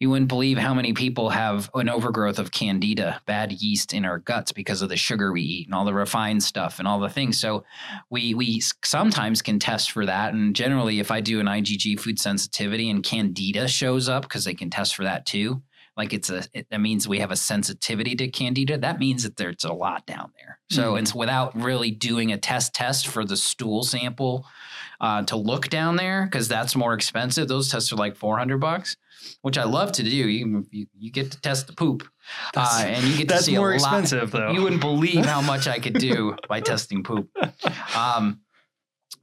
you 0.00 0.10
wouldn't 0.10 0.28
believe 0.28 0.58
how 0.58 0.74
many 0.74 0.92
people 0.92 1.30
have 1.30 1.70
an 1.72 1.88
overgrowth 1.88 2.38
of 2.38 2.52
candida 2.52 3.22
bad 3.24 3.52
yeast 3.52 3.94
in 3.94 4.04
our 4.04 4.18
guts 4.18 4.52
because 4.52 4.82
of 4.82 4.90
the 4.90 4.96
sugar 4.96 5.32
we 5.32 5.40
eat 5.40 5.68
and 5.68 5.74
all 5.74 5.86
the 5.86 5.94
refined 5.94 6.42
stuff 6.42 6.78
and 6.78 6.86
all 6.86 7.00
the 7.00 7.08
things. 7.08 7.38
So 7.38 7.64
we 8.10 8.34
we 8.34 8.60
sometimes 8.84 9.40
can 9.40 9.60
test 9.60 9.92
for 9.92 10.04
that. 10.04 10.34
And 10.34 10.54
generally 10.54 10.98
if 10.98 11.12
i 11.12 11.20
do 11.20 11.38
an 11.38 11.46
igg 11.46 12.00
food 12.00 12.18
sensitivity 12.18 12.90
and 12.90 13.04
candida 13.04 13.68
shows 13.68 14.08
up 14.08 14.22
because 14.22 14.44
they 14.44 14.54
can 14.54 14.68
test 14.68 14.96
for 14.96 15.04
that 15.04 15.26
too 15.26 15.62
like 15.96 16.12
it's 16.12 16.30
a 16.30 16.44
it, 16.52 16.66
that 16.70 16.80
means 16.80 17.08
we 17.08 17.18
have 17.20 17.30
a 17.30 17.36
sensitivity 17.36 18.14
to 18.16 18.28
candida 18.28 18.76
that 18.78 18.98
means 18.98 19.22
that 19.22 19.36
there's 19.36 19.64
a 19.64 19.72
lot 19.72 20.06
down 20.06 20.30
there 20.38 20.58
so 20.70 20.94
Mhm. 20.94 21.00
it's 21.00 21.14
without 21.14 21.54
really 21.60 21.90
doing 21.90 22.32
a 22.32 22.36
test 22.38 22.74
test 22.74 23.06
for 23.08 23.24
the 23.24 23.36
stool 23.36 23.82
sample 23.82 24.46
uh, 25.00 25.22
to 25.24 25.36
look 25.36 25.68
down 25.68 25.96
there 25.96 26.24
because 26.26 26.48
that's 26.48 26.74
more 26.76 26.94
expensive 26.94 27.48
those 27.48 27.68
tests 27.70 27.92
are 27.92 27.96
like 27.96 28.16
400 28.16 28.58
bucks 28.58 28.96
which 29.42 29.56
i 29.58 29.64
love 29.64 29.92
to 29.92 30.02
do 30.02 30.10
you 30.10 30.66
you, 30.70 30.86
you 30.98 31.10
get 31.10 31.32
to 31.32 31.40
test 31.40 31.66
the 31.66 31.72
poop 31.72 32.02
uh, 32.56 32.82
and 32.84 33.04
you 33.06 33.16
get 33.16 33.28
to 33.28 33.38
see 33.42 33.56
more 33.56 33.72
a 33.72 33.78
lot 33.78 34.00
expensive, 34.00 34.32
though. 34.32 34.50
you 34.50 34.60
wouldn't 34.62 34.80
believe 34.80 35.24
how 35.24 35.40
much 35.40 35.68
I 35.68 35.78
could 35.78 35.94
do 35.94 36.34
by 36.48 36.60
testing 36.60 37.04
poop. 37.04 37.28
Um, 37.96 38.40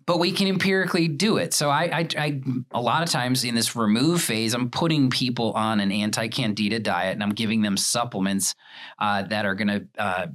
but 0.05 0.19
we 0.19 0.31
can 0.31 0.47
empirically 0.47 1.07
do 1.07 1.37
it. 1.37 1.53
So 1.53 1.69
I, 1.69 1.83
I, 1.83 2.07
I, 2.17 2.41
a 2.71 2.81
lot 2.81 3.03
of 3.03 3.09
times 3.09 3.43
in 3.43 3.55
this 3.55 3.75
remove 3.75 4.21
phase, 4.21 4.53
I'm 4.53 4.69
putting 4.69 5.09
people 5.09 5.53
on 5.53 5.79
an 5.79 5.91
anti-candida 5.91 6.79
diet, 6.79 7.13
and 7.13 7.23
I'm 7.23 7.33
giving 7.33 7.61
them 7.61 7.77
supplements 7.77 8.55
uh, 8.99 9.23
that 9.23 9.45
are 9.45 9.55
gonna, 9.55 9.81
uh, 9.97 10.27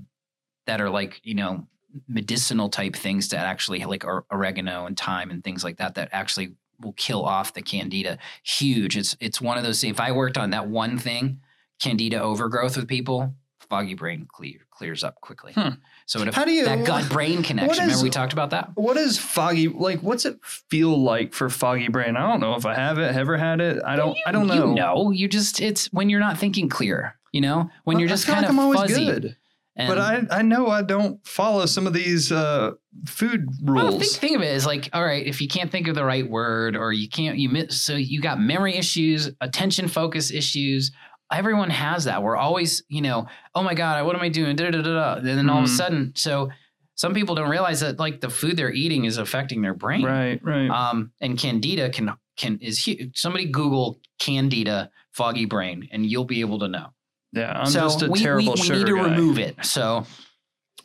that 0.66 0.80
are 0.80 0.90
like 0.90 1.20
you 1.24 1.34
know 1.34 1.66
medicinal 2.06 2.68
type 2.68 2.94
things 2.94 3.28
that 3.28 3.44
actually 3.44 3.84
like 3.84 4.04
oregano 4.30 4.86
and 4.86 4.98
thyme 4.98 5.30
and 5.30 5.42
things 5.42 5.64
like 5.64 5.78
that 5.78 5.94
that 5.94 6.10
actually 6.12 6.54
will 6.80 6.92
kill 6.92 7.24
off 7.24 7.54
the 7.54 7.62
candida. 7.62 8.18
Huge. 8.44 8.96
It's 8.96 9.16
it's 9.20 9.40
one 9.40 9.58
of 9.58 9.64
those. 9.64 9.82
If 9.82 10.00
I 10.00 10.12
worked 10.12 10.38
on 10.38 10.50
that 10.50 10.68
one 10.68 10.98
thing, 10.98 11.40
candida 11.80 12.20
overgrowth 12.20 12.76
with 12.76 12.88
people, 12.88 13.34
foggy 13.68 13.94
brain 13.94 14.26
clear, 14.30 14.60
clears 14.70 15.04
up 15.04 15.20
quickly. 15.20 15.52
Hmm. 15.52 15.70
So 16.06 16.22
it, 16.22 16.32
How 16.34 16.44
do 16.44 16.52
you 16.52 16.64
that 16.64 16.86
gut 16.86 17.08
brain 17.10 17.42
connection. 17.42 17.70
is- 17.70 17.80
Remember 17.80 18.02
we 18.02 18.10
talked 18.10 18.32
about 18.32 18.50
that? 18.50 18.70
What 18.74 18.96
is 18.96 19.18
foggy 19.18 19.68
like? 19.68 20.00
What's 20.00 20.24
it 20.24 20.38
feel 20.42 20.96
like 20.96 21.34
for 21.34 21.48
foggy 21.50 21.88
brain? 21.88 22.16
I 22.16 22.28
don't 22.30 22.40
know 22.40 22.54
if 22.54 22.64
I 22.66 22.74
have 22.74 22.98
it, 22.98 23.14
ever 23.14 23.36
had 23.36 23.60
it. 23.60 23.82
I 23.84 23.96
don't. 23.96 24.16
I 24.26 24.32
don't 24.32 24.46
know. 24.46 24.68
You 24.70 24.74
know, 24.74 25.10
you 25.10 25.28
just 25.28 25.60
it's 25.60 25.92
when 25.92 26.08
you're 26.08 26.20
not 26.20 26.38
thinking 26.38 26.68
clear. 26.68 27.16
You 27.32 27.42
know, 27.42 27.70
when 27.84 27.96
Well, 27.96 28.00
you're 28.00 28.08
just 28.08 28.26
kind 28.26 28.38
like 28.40 28.44
of 28.46 28.50
I'm 28.50 28.58
always 28.58 28.80
fuzzy. 28.80 29.04
good. 29.04 29.36
And- 29.76 29.86
but 29.88 29.98
I, 29.98 30.38
I 30.38 30.42
know 30.42 30.66
I 30.66 30.82
don't 30.82 31.24
follow 31.24 31.64
some 31.66 31.86
of 31.86 31.92
these 31.92 32.32
uh, 32.32 32.72
food 33.06 33.46
rules. 33.62 33.82
Well, 33.92 33.98
think, 34.00 34.12
think 34.12 34.36
of 34.36 34.42
it 34.42 34.46
as 34.52 34.66
like, 34.66 34.88
all 34.92 35.04
right, 35.04 35.24
if 35.24 35.40
you 35.40 35.46
can't 35.46 35.70
think 35.70 35.86
of 35.86 35.94
the 35.94 36.04
right 36.04 36.28
word 36.28 36.74
or 36.74 36.92
you 36.92 37.08
can't, 37.08 37.38
you 37.38 37.48
miss, 37.48 37.80
so 37.80 37.94
you 37.94 38.20
got 38.20 38.40
memory 38.40 38.74
issues, 38.74 39.30
attention 39.40 39.86
focus 39.86 40.32
issues, 40.32 40.90
everyone 41.32 41.70
has 41.70 42.04
that. 42.04 42.22
We're 42.22 42.36
always, 42.36 42.82
you 42.88 43.02
know, 43.02 43.26
oh 43.54 43.62
my 43.62 43.74
God, 43.74 44.04
what 44.06 44.16
am 44.16 44.22
I 44.22 44.28
doing? 44.28 44.56
Da, 44.56 44.70
da, 44.70 44.82
da. 44.82 45.14
And 45.16 45.26
then 45.26 45.48
all 45.50 45.58
of 45.58 45.64
a 45.64 45.68
Mhm. 45.68 45.76
sudden, 45.76 46.12
so 46.14 46.50
some 46.94 47.14
people 47.14 47.34
don't 47.34 47.50
realize 47.50 47.80
that 47.80 47.98
like 47.98 48.20
the 48.20 48.30
food 48.30 48.56
they're 48.56 48.72
eating 48.72 49.04
is 49.04 49.18
affecting 49.18 49.62
their 49.62 49.74
brain. 49.74 50.04
Right, 50.04 50.40
right. 50.42 50.68
Um, 50.68 51.12
and 51.20 51.38
candida 51.38 51.90
can 51.90 52.12
can 52.36 52.58
is 52.60 52.78
huge. 52.86 53.18
Somebody 53.18 53.46
Google 53.46 54.00
candida 54.20 54.90
foggy 55.12 55.44
brain, 55.44 55.88
and 55.92 56.06
you'll 56.06 56.24
be 56.24 56.40
able 56.40 56.60
to 56.60 56.68
know. 56.68 56.92
yeah, 57.32 57.52
I'm 57.58 57.66
so 57.66 57.80
just 57.80 58.02
a 58.02 58.10
we, 58.10 58.20
terrible 58.20 58.54
we, 58.54 58.60
we 58.60 58.66
sugar 58.66 58.78
need 58.78 58.86
to 58.86 58.96
guy. 58.96 59.02
remove 59.16 59.38
it. 59.38 59.56
So 59.64 60.06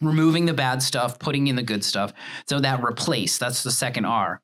removing 0.01 0.45
the 0.45 0.53
bad 0.53 0.81
stuff, 0.83 1.19
putting 1.19 1.47
in 1.47 1.55
the 1.55 1.63
good 1.63 1.83
stuff. 1.83 2.11
So 2.49 2.59
that 2.59 2.83
replace, 2.83 3.37
that's 3.37 3.63
the 3.63 3.71
second 3.71 4.05
R. 4.05 4.41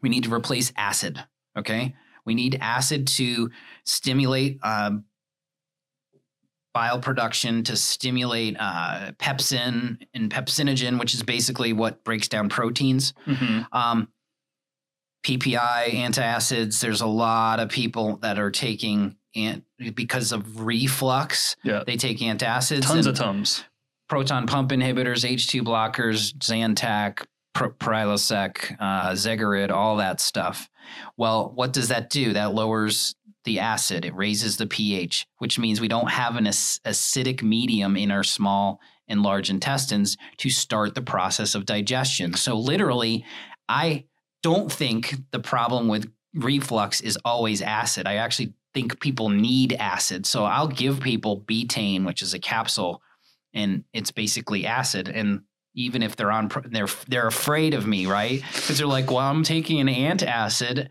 We 0.00 0.08
need 0.08 0.24
to 0.24 0.32
replace 0.32 0.72
acid. 0.76 1.22
Okay. 1.58 1.94
We 2.24 2.34
need 2.34 2.58
acid 2.60 3.06
to 3.08 3.50
stimulate 3.84 4.58
um, 4.62 5.04
bile 6.74 6.98
production, 7.00 7.62
to 7.64 7.76
stimulate 7.76 8.56
uh, 8.58 9.12
pepsin 9.18 9.98
and 10.14 10.30
pepsinogen, 10.30 10.98
which 10.98 11.14
is 11.14 11.22
basically 11.22 11.72
what 11.72 12.02
breaks 12.04 12.28
down 12.28 12.48
proteins. 12.48 13.12
Mhm. 13.26 13.66
Um, 13.72 14.08
PPI, 15.24 15.90
antacids, 15.94 16.80
there's 16.80 17.00
a 17.00 17.06
lot 17.06 17.60
of 17.60 17.68
people 17.68 18.16
that 18.22 18.38
are 18.38 18.50
taking, 18.50 19.16
ant- 19.36 19.64
because 19.94 20.32
of 20.32 20.60
reflux, 20.62 21.56
Yeah. 21.62 21.84
they 21.86 21.96
take 21.96 22.18
antacids. 22.18 22.82
Tons 22.82 23.06
of 23.06 23.14
tums. 23.16 23.64
proton 24.08 24.46
pump 24.46 24.70
inhibitors, 24.72 25.24
H2 25.24 25.62
blockers, 25.62 26.34
Zantac, 26.38 27.24
Prilosec, 27.54 28.76
uh, 28.80 29.10
Zegerid, 29.12 29.70
all 29.70 29.96
that 29.96 30.20
stuff. 30.20 30.68
Well, 31.16 31.52
what 31.54 31.72
does 31.72 31.88
that 31.88 32.10
do? 32.10 32.32
That 32.32 32.54
lowers 32.54 33.14
the 33.44 33.58
acid. 33.58 34.04
It 34.04 34.14
raises 34.14 34.56
the 34.56 34.66
pH, 34.66 35.26
which 35.38 35.58
means 35.58 35.80
we 35.80 35.88
don't 35.88 36.10
have 36.10 36.36
an 36.36 36.44
acidic 36.44 37.42
medium 37.42 37.96
in 37.96 38.10
our 38.10 38.22
small 38.22 38.80
and 39.08 39.22
large 39.22 39.50
intestines 39.50 40.16
to 40.38 40.48
start 40.48 40.94
the 40.94 41.02
process 41.02 41.54
of 41.54 41.66
digestion. 41.66 42.34
So 42.34 42.56
literally, 42.56 43.24
I 43.68 44.04
don't 44.42 44.70
think 44.70 45.16
the 45.32 45.40
problem 45.40 45.88
with 45.88 46.10
reflux 46.34 47.00
is 47.00 47.18
always 47.24 47.60
acid. 47.62 48.06
I 48.06 48.14
actually 48.14 48.54
think 48.74 49.00
people 49.00 49.28
need 49.28 49.74
acid. 49.74 50.24
So 50.24 50.44
I'll 50.44 50.68
give 50.68 51.00
people 51.00 51.42
betaine, 51.42 52.06
which 52.06 52.22
is 52.22 52.32
a 52.32 52.38
capsule 52.38 53.02
and 53.54 53.84
it's 53.92 54.10
basically 54.10 54.66
acid 54.66 55.08
and 55.08 55.42
even 55.74 56.02
if 56.02 56.16
they're 56.16 56.30
on 56.30 56.50
they're 56.66 56.88
they're 57.08 57.26
afraid 57.26 57.74
of 57.74 57.86
me 57.86 58.06
right? 58.06 58.42
Because 58.52 58.78
they're 58.78 58.86
like 58.86 59.10
well 59.10 59.18
i'm 59.18 59.42
taking 59.42 59.80
an 59.80 59.88
antacid 59.88 60.88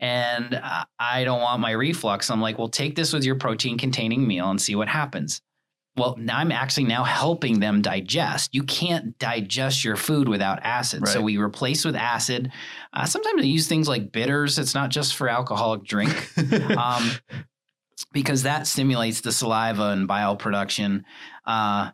and 0.00 0.60
i 0.98 1.24
don't 1.24 1.40
want 1.40 1.60
my 1.60 1.72
reflux. 1.72 2.30
I'm 2.30 2.40
like 2.40 2.58
well 2.58 2.68
take 2.68 2.96
this 2.96 3.12
with 3.12 3.24
your 3.24 3.36
protein 3.36 3.78
containing 3.78 4.26
meal 4.26 4.50
and 4.50 4.60
see 4.60 4.74
what 4.74 4.88
happens. 4.88 5.40
Well 5.96 6.16
now 6.18 6.38
i'm 6.38 6.52
actually 6.52 6.84
now 6.84 7.04
helping 7.04 7.60
them 7.60 7.82
digest. 7.82 8.54
You 8.54 8.64
can't 8.64 9.18
digest 9.18 9.84
your 9.84 9.96
food 9.96 10.28
without 10.28 10.60
acid. 10.62 11.06
So 11.08 11.22
we 11.22 11.36
replace 11.36 11.84
with 11.84 11.96
acid. 11.96 12.50
Uh, 12.92 13.04
sometimes 13.04 13.42
i 13.42 13.46
use 13.46 13.68
things 13.68 13.88
like 13.88 14.12
bitters. 14.12 14.58
It's 14.58 14.74
not 14.74 14.90
just 14.90 15.14
for 15.16 15.28
alcoholic 15.28 15.84
drink. 15.84 16.30
Um, 16.76 17.10
because 18.12 18.44
that 18.44 18.66
stimulates 18.66 19.20
the 19.20 19.32
saliva 19.32 19.90
and 19.90 20.08
bile 20.08 20.36
production. 20.36 21.04
Uh, 21.44 21.90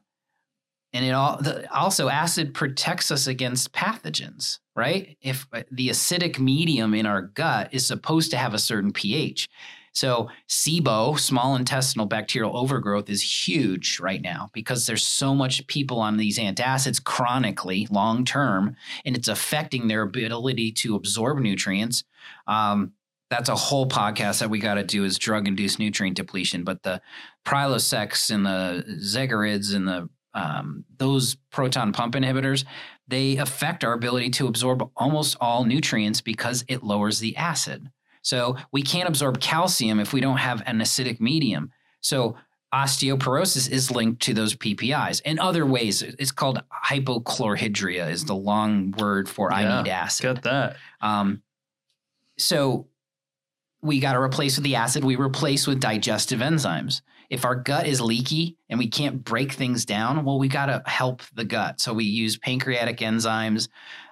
and 0.92 1.04
it 1.04 1.12
all 1.12 1.36
the, 1.40 1.72
also 1.72 2.08
acid 2.08 2.54
protects 2.54 3.10
us 3.10 3.26
against 3.26 3.72
pathogens, 3.72 4.58
right? 4.74 5.16
If 5.20 5.46
uh, 5.52 5.62
the 5.70 5.88
acidic 5.88 6.38
medium 6.38 6.94
in 6.94 7.06
our 7.06 7.22
gut 7.22 7.68
is 7.72 7.86
supposed 7.86 8.30
to 8.32 8.36
have 8.36 8.54
a 8.54 8.58
certain 8.58 8.92
pH. 8.92 9.48
So 9.92 10.28
SIBO, 10.48 11.18
small 11.18 11.56
intestinal 11.56 12.06
bacterial 12.06 12.56
overgrowth, 12.56 13.10
is 13.10 13.48
huge 13.48 13.98
right 14.00 14.22
now 14.22 14.50
because 14.52 14.86
there's 14.86 15.04
so 15.04 15.34
much 15.34 15.66
people 15.66 16.00
on 16.00 16.16
these 16.16 16.38
antacids 16.38 17.02
chronically, 17.02 17.88
long 17.90 18.24
term, 18.24 18.76
and 19.04 19.16
it's 19.16 19.28
affecting 19.28 19.88
their 19.88 20.02
ability 20.02 20.72
to 20.72 20.94
absorb 20.94 21.38
nutrients. 21.38 22.04
Um, 22.46 22.92
that's 23.30 23.48
a 23.48 23.56
whole 23.56 23.88
podcast 23.88 24.40
that 24.40 24.50
we 24.50 24.58
got 24.58 24.74
to 24.74 24.84
do 24.84 25.04
is 25.04 25.18
drug 25.18 25.46
induced 25.46 25.78
nutrient 25.78 26.16
depletion. 26.16 26.64
But 26.64 26.82
the 26.82 27.00
Prilosec 27.44 28.30
and 28.32 28.44
the 28.44 28.84
Zegerids 29.00 29.74
and 29.74 29.86
the 29.86 30.08
um, 30.34 30.84
those 30.96 31.36
proton 31.50 31.92
pump 31.92 32.14
inhibitors, 32.14 32.64
they 33.08 33.36
affect 33.36 33.84
our 33.84 33.92
ability 33.92 34.30
to 34.30 34.46
absorb 34.46 34.88
almost 34.96 35.36
all 35.40 35.64
nutrients 35.64 36.20
because 36.20 36.64
it 36.68 36.82
lowers 36.82 37.18
the 37.18 37.36
acid. 37.36 37.90
So 38.22 38.56
we 38.72 38.82
can't 38.82 39.08
absorb 39.08 39.40
calcium 39.40 39.98
if 39.98 40.12
we 40.12 40.20
don't 40.20 40.36
have 40.36 40.62
an 40.66 40.78
acidic 40.78 41.20
medium. 41.20 41.72
So 42.00 42.36
osteoporosis 42.72 43.68
is 43.68 43.90
linked 43.90 44.22
to 44.22 44.34
those 44.34 44.54
PPIs 44.54 45.22
and 45.24 45.40
other 45.40 45.66
ways. 45.66 46.02
It's 46.02 46.30
called 46.30 46.62
hypochlorhydria 46.86 48.10
is 48.10 48.24
the 48.24 48.34
long 48.34 48.92
word 48.92 49.28
for 49.28 49.52
I 49.52 49.82
need 49.82 49.90
acid. 49.90 50.22
Got 50.22 50.42
that. 50.42 50.76
Um, 51.00 51.42
so 52.38 52.86
we 53.82 53.98
got 53.98 54.12
to 54.12 54.20
replace 54.20 54.56
with 54.56 54.64
the 54.64 54.76
acid. 54.76 55.04
We 55.04 55.16
replace 55.16 55.66
with 55.66 55.80
digestive 55.80 56.40
enzymes. 56.40 57.00
If 57.30 57.44
our 57.44 57.54
gut 57.54 57.86
is 57.86 58.00
leaky 58.00 58.58
and 58.68 58.78
we 58.78 58.88
can't 58.88 59.24
break 59.24 59.52
things 59.52 59.84
down, 59.84 60.24
well, 60.24 60.38
we 60.38 60.48
got 60.48 60.66
to 60.66 60.82
help 60.84 61.22
the 61.34 61.44
gut. 61.44 61.80
So 61.80 61.94
we 61.94 62.04
use 62.04 62.36
pancreatic 62.36 62.98
enzymes 62.98 63.68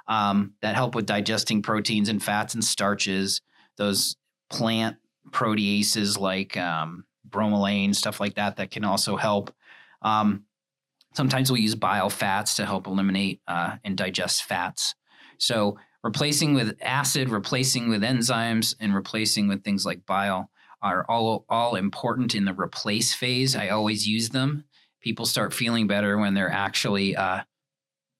um, 0.06 0.54
that 0.62 0.76
help 0.76 0.94
with 0.94 1.06
digesting 1.06 1.60
proteins 1.60 2.08
and 2.08 2.22
fats 2.22 2.54
and 2.54 2.64
starches. 2.64 3.40
Those 3.76 4.16
plant 4.50 4.96
proteases 5.30 6.18
like 6.18 6.56
um, 6.56 7.04
bromelain, 7.28 7.94
stuff 7.94 8.20
like 8.20 8.34
that, 8.36 8.56
that 8.56 8.70
can 8.70 8.84
also 8.84 9.16
help. 9.16 9.52
Um, 10.00 10.44
sometimes 11.14 11.50
we'll 11.50 11.60
use 11.60 11.74
bile 11.74 12.10
fats 12.10 12.54
to 12.56 12.66
help 12.66 12.86
eliminate 12.86 13.40
uh, 13.48 13.76
and 13.84 13.96
digest 13.96 14.44
fats. 14.44 14.94
So 15.38 15.76
replacing 16.04 16.54
with 16.54 16.76
acid, 16.80 17.30
replacing 17.30 17.88
with 17.88 18.02
enzymes, 18.02 18.74
and 18.78 18.94
replacing 18.94 19.48
with 19.48 19.64
things 19.64 19.84
like 19.84 20.06
bile 20.06 20.50
are 20.82 21.04
all 21.08 21.44
all 21.48 21.74
important 21.76 22.34
in 22.34 22.44
the 22.44 22.54
replace 22.54 23.14
phase. 23.14 23.56
I 23.56 23.68
always 23.68 24.06
use 24.06 24.28
them. 24.30 24.64
People 25.00 25.26
start 25.26 25.52
feeling 25.54 25.86
better 25.86 26.18
when 26.18 26.34
they're 26.34 26.50
actually 26.50 27.16
uh, 27.16 27.42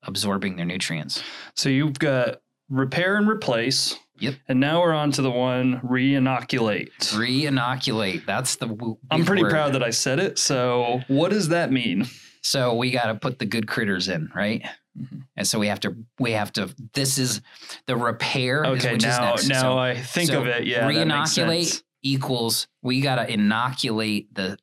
absorbing 0.05 0.57
their 0.57 0.65
nutrients. 0.67 1.23
So 1.55 1.69
you've 1.69 1.99
got 1.99 2.41
repair 2.69 3.17
and 3.17 3.29
replace. 3.29 3.97
Yep. 4.21 4.35
And 4.49 4.59
now 4.59 4.81
we're 4.81 4.95
on 4.95 5.13
to 5.13 5.23
the 5.23 5.31
one 5.31 5.81
re-inoculate. 5.85 7.13
Re-inoculate. 7.17 8.27
That's 8.27 8.57
the. 8.57 8.67
w- 8.67 8.97
I'm 9.11 9.25
pretty 9.25 9.43
word. 9.43 9.51
proud 9.53 9.75
that 9.75 9.83
I 9.83 9.91
said 9.91 10.19
it. 10.19 10.39
So 10.41 11.01
what 11.09 11.31
does 11.31 11.49
that 11.49 11.71
mean? 11.71 12.07
So 12.43 12.75
we 12.75 12.91
got 12.91 13.07
to 13.07 13.15
put 13.15 13.39
the 13.39 13.47
good 13.47 13.69
critters 13.69 14.09
in, 14.09 14.29
right? 14.35 14.65
Mhm. 14.99 15.23
And 15.37 15.47
so 15.47 15.59
we 15.61 15.69
have 15.69 15.79
to. 15.81 15.95
We 16.19 16.33
have 16.33 16.53
to. 16.55 16.75
This 16.95 17.19
is 17.19 17.41
the 17.87 17.97
repair. 17.97 18.65
Okay, 18.65 18.95
which 18.95 19.05
is 19.05 19.19
now 19.19 19.35
now 19.47 19.61
So- 19.61 19.79
I 19.79 19.95
think 19.95 20.31
so 20.31 20.41
of 20.41 20.47
it. 20.49 20.67
Yeah, 20.67 20.87
re-inoculate. 20.89 21.83
Equals 22.03 22.67
we 22.83 23.01
got 23.01 23.17
to 23.17 23.31
inoculate 23.31 24.35
the 24.35 24.59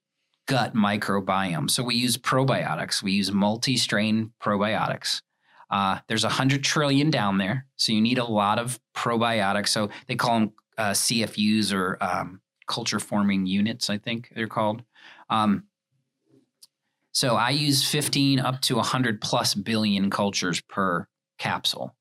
gut 0.47 0.75
microbiome. 0.75 1.69
So 1.69 1.83
we 1.83 1.95
use 1.95 2.17
probiotics. 2.17 3.01
We 3.01 3.13
use 3.13 3.31
multi-strain 3.31 4.31
probiotics. 4.41 5.21
Uh, 5.69 5.99
there's 6.07 6.23
a 6.23 6.29
hundred 6.29 6.63
trillion 6.63 7.09
down 7.09 7.37
there, 7.39 7.65
so 7.75 7.91
you 7.91 8.01
need 8.01 8.19
a 8.19 8.25
lot 8.25 8.59
of 8.59 8.79
probiotics. 8.95 9.69
So 9.69 9.89
they 10.07 10.15
call 10.15 10.39
them 10.39 10.53
uh, 10.77 10.91
CFUs 10.91 11.73
or 11.73 11.97
um, 12.01 12.41
culture 12.67 12.99
forming 12.99 13.45
units. 13.45 13.89
I 13.89 13.97
think 13.97 14.31
they're 14.35 14.47
called. 14.47 14.83
Um, 15.29 15.63
so 17.13 17.35
I 17.35 17.51
use 17.51 17.87
15 17.89 18.39
up 18.39 18.61
to 18.63 18.75
100 18.75 19.21
plus 19.21 19.55
billion 19.55 20.09
cultures 20.09 20.61
per 20.61 21.07
capsule. 21.39 21.95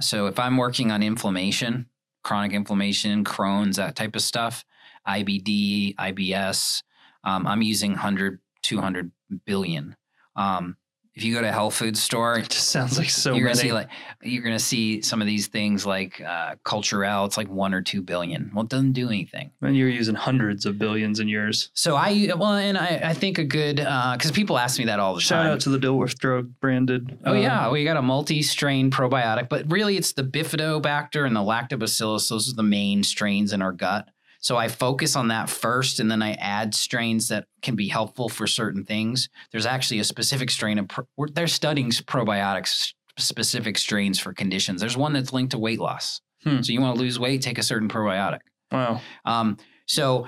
So 0.00 0.26
if 0.26 0.38
I'm 0.38 0.56
working 0.56 0.90
on 0.90 1.02
inflammation, 1.02 1.86
chronic 2.22 2.52
inflammation, 2.52 3.24
Crohn's, 3.24 3.76
that 3.76 3.96
type 3.96 4.14
of 4.14 4.22
stuff, 4.22 4.64
IBD, 5.06 5.94
IBS, 5.96 6.82
um, 7.24 7.46
I'm 7.46 7.62
using 7.62 7.92
100, 7.92 8.40
200 8.62 9.10
billion. 9.44 9.96
Um, 10.36 10.76
if 11.14 11.24
you 11.24 11.34
go 11.34 11.42
to 11.42 11.48
a 11.50 11.52
health 11.52 11.74
food 11.74 11.94
store, 11.98 12.38
It 12.38 12.48
just 12.48 12.68
sounds 12.70 12.96
like 12.96 13.10
so 13.10 13.34
you're 13.34 13.44
gonna 13.46 13.56
many. 13.56 13.68
see 13.68 13.72
like 13.74 13.88
you're 14.22 14.42
gonna 14.42 14.58
see 14.58 15.02
some 15.02 15.20
of 15.20 15.26
these 15.26 15.46
things 15.46 15.84
like 15.84 16.22
uh, 16.22 16.54
Culturelle. 16.64 17.26
It's 17.26 17.36
like 17.36 17.50
one 17.50 17.74
or 17.74 17.82
two 17.82 18.00
billion. 18.00 18.50
Well, 18.54 18.64
it 18.64 18.70
doesn't 18.70 18.92
do 18.92 19.08
anything. 19.08 19.50
and 19.60 19.76
you're 19.76 19.90
using 19.90 20.14
hundreds 20.14 20.64
of 20.64 20.78
billions 20.78 21.20
in 21.20 21.28
yours. 21.28 21.70
So 21.74 21.96
I 21.96 22.30
well, 22.34 22.54
and 22.54 22.78
I, 22.78 23.02
I 23.04 23.12
think 23.12 23.36
a 23.36 23.44
good 23.44 23.76
because 23.76 24.30
people 24.32 24.56
ask 24.56 24.78
me 24.78 24.86
that 24.86 25.00
all 25.00 25.14
the 25.14 25.20
Shout 25.20 25.36
time. 25.36 25.46
Shout 25.48 25.52
out 25.52 25.60
to 25.60 25.68
the 25.68 25.78
Dilworth 25.78 26.18
Drug 26.18 26.50
branded. 26.62 27.18
Oh 27.26 27.32
uh, 27.32 27.34
yeah, 27.34 27.70
we 27.70 27.84
got 27.84 27.98
a 27.98 28.02
multi-strain 28.02 28.90
probiotic, 28.90 29.50
but 29.50 29.70
really 29.70 29.98
it's 29.98 30.14
the 30.14 30.24
bifidobacter 30.24 31.26
and 31.26 31.36
the 31.36 31.40
lactobacillus. 31.40 32.30
Those 32.30 32.50
are 32.50 32.56
the 32.56 32.62
main 32.62 33.02
strains 33.02 33.52
in 33.52 33.60
our 33.60 33.72
gut. 33.72 34.08
So 34.42 34.56
I 34.56 34.68
focus 34.68 35.16
on 35.16 35.28
that 35.28 35.48
first, 35.48 36.00
and 36.00 36.10
then 36.10 36.20
I 36.20 36.32
add 36.34 36.74
strains 36.74 37.28
that 37.28 37.46
can 37.62 37.76
be 37.76 37.88
helpful 37.88 38.28
for 38.28 38.46
certain 38.46 38.84
things. 38.84 39.28
There's 39.52 39.66
actually 39.66 40.00
a 40.00 40.04
specific 40.04 40.50
strain 40.50 40.78
of 40.78 40.88
pro- 40.88 41.06
they're 41.32 41.46
studying 41.46 41.90
probiotics 41.90 42.92
specific 43.18 43.78
strains 43.78 44.18
for 44.18 44.32
conditions. 44.32 44.80
There's 44.80 44.96
one 44.96 45.12
that's 45.12 45.32
linked 45.32 45.52
to 45.52 45.58
weight 45.58 45.78
loss. 45.78 46.20
Hmm. 46.42 46.60
So 46.62 46.72
you 46.72 46.80
want 46.80 46.96
to 46.96 47.00
lose 47.00 47.20
weight, 47.20 47.40
take 47.42 47.58
a 47.58 47.62
certain 47.62 47.88
probiotic. 47.88 48.40
Wow. 48.72 49.00
Um, 49.24 49.58
so 49.86 50.26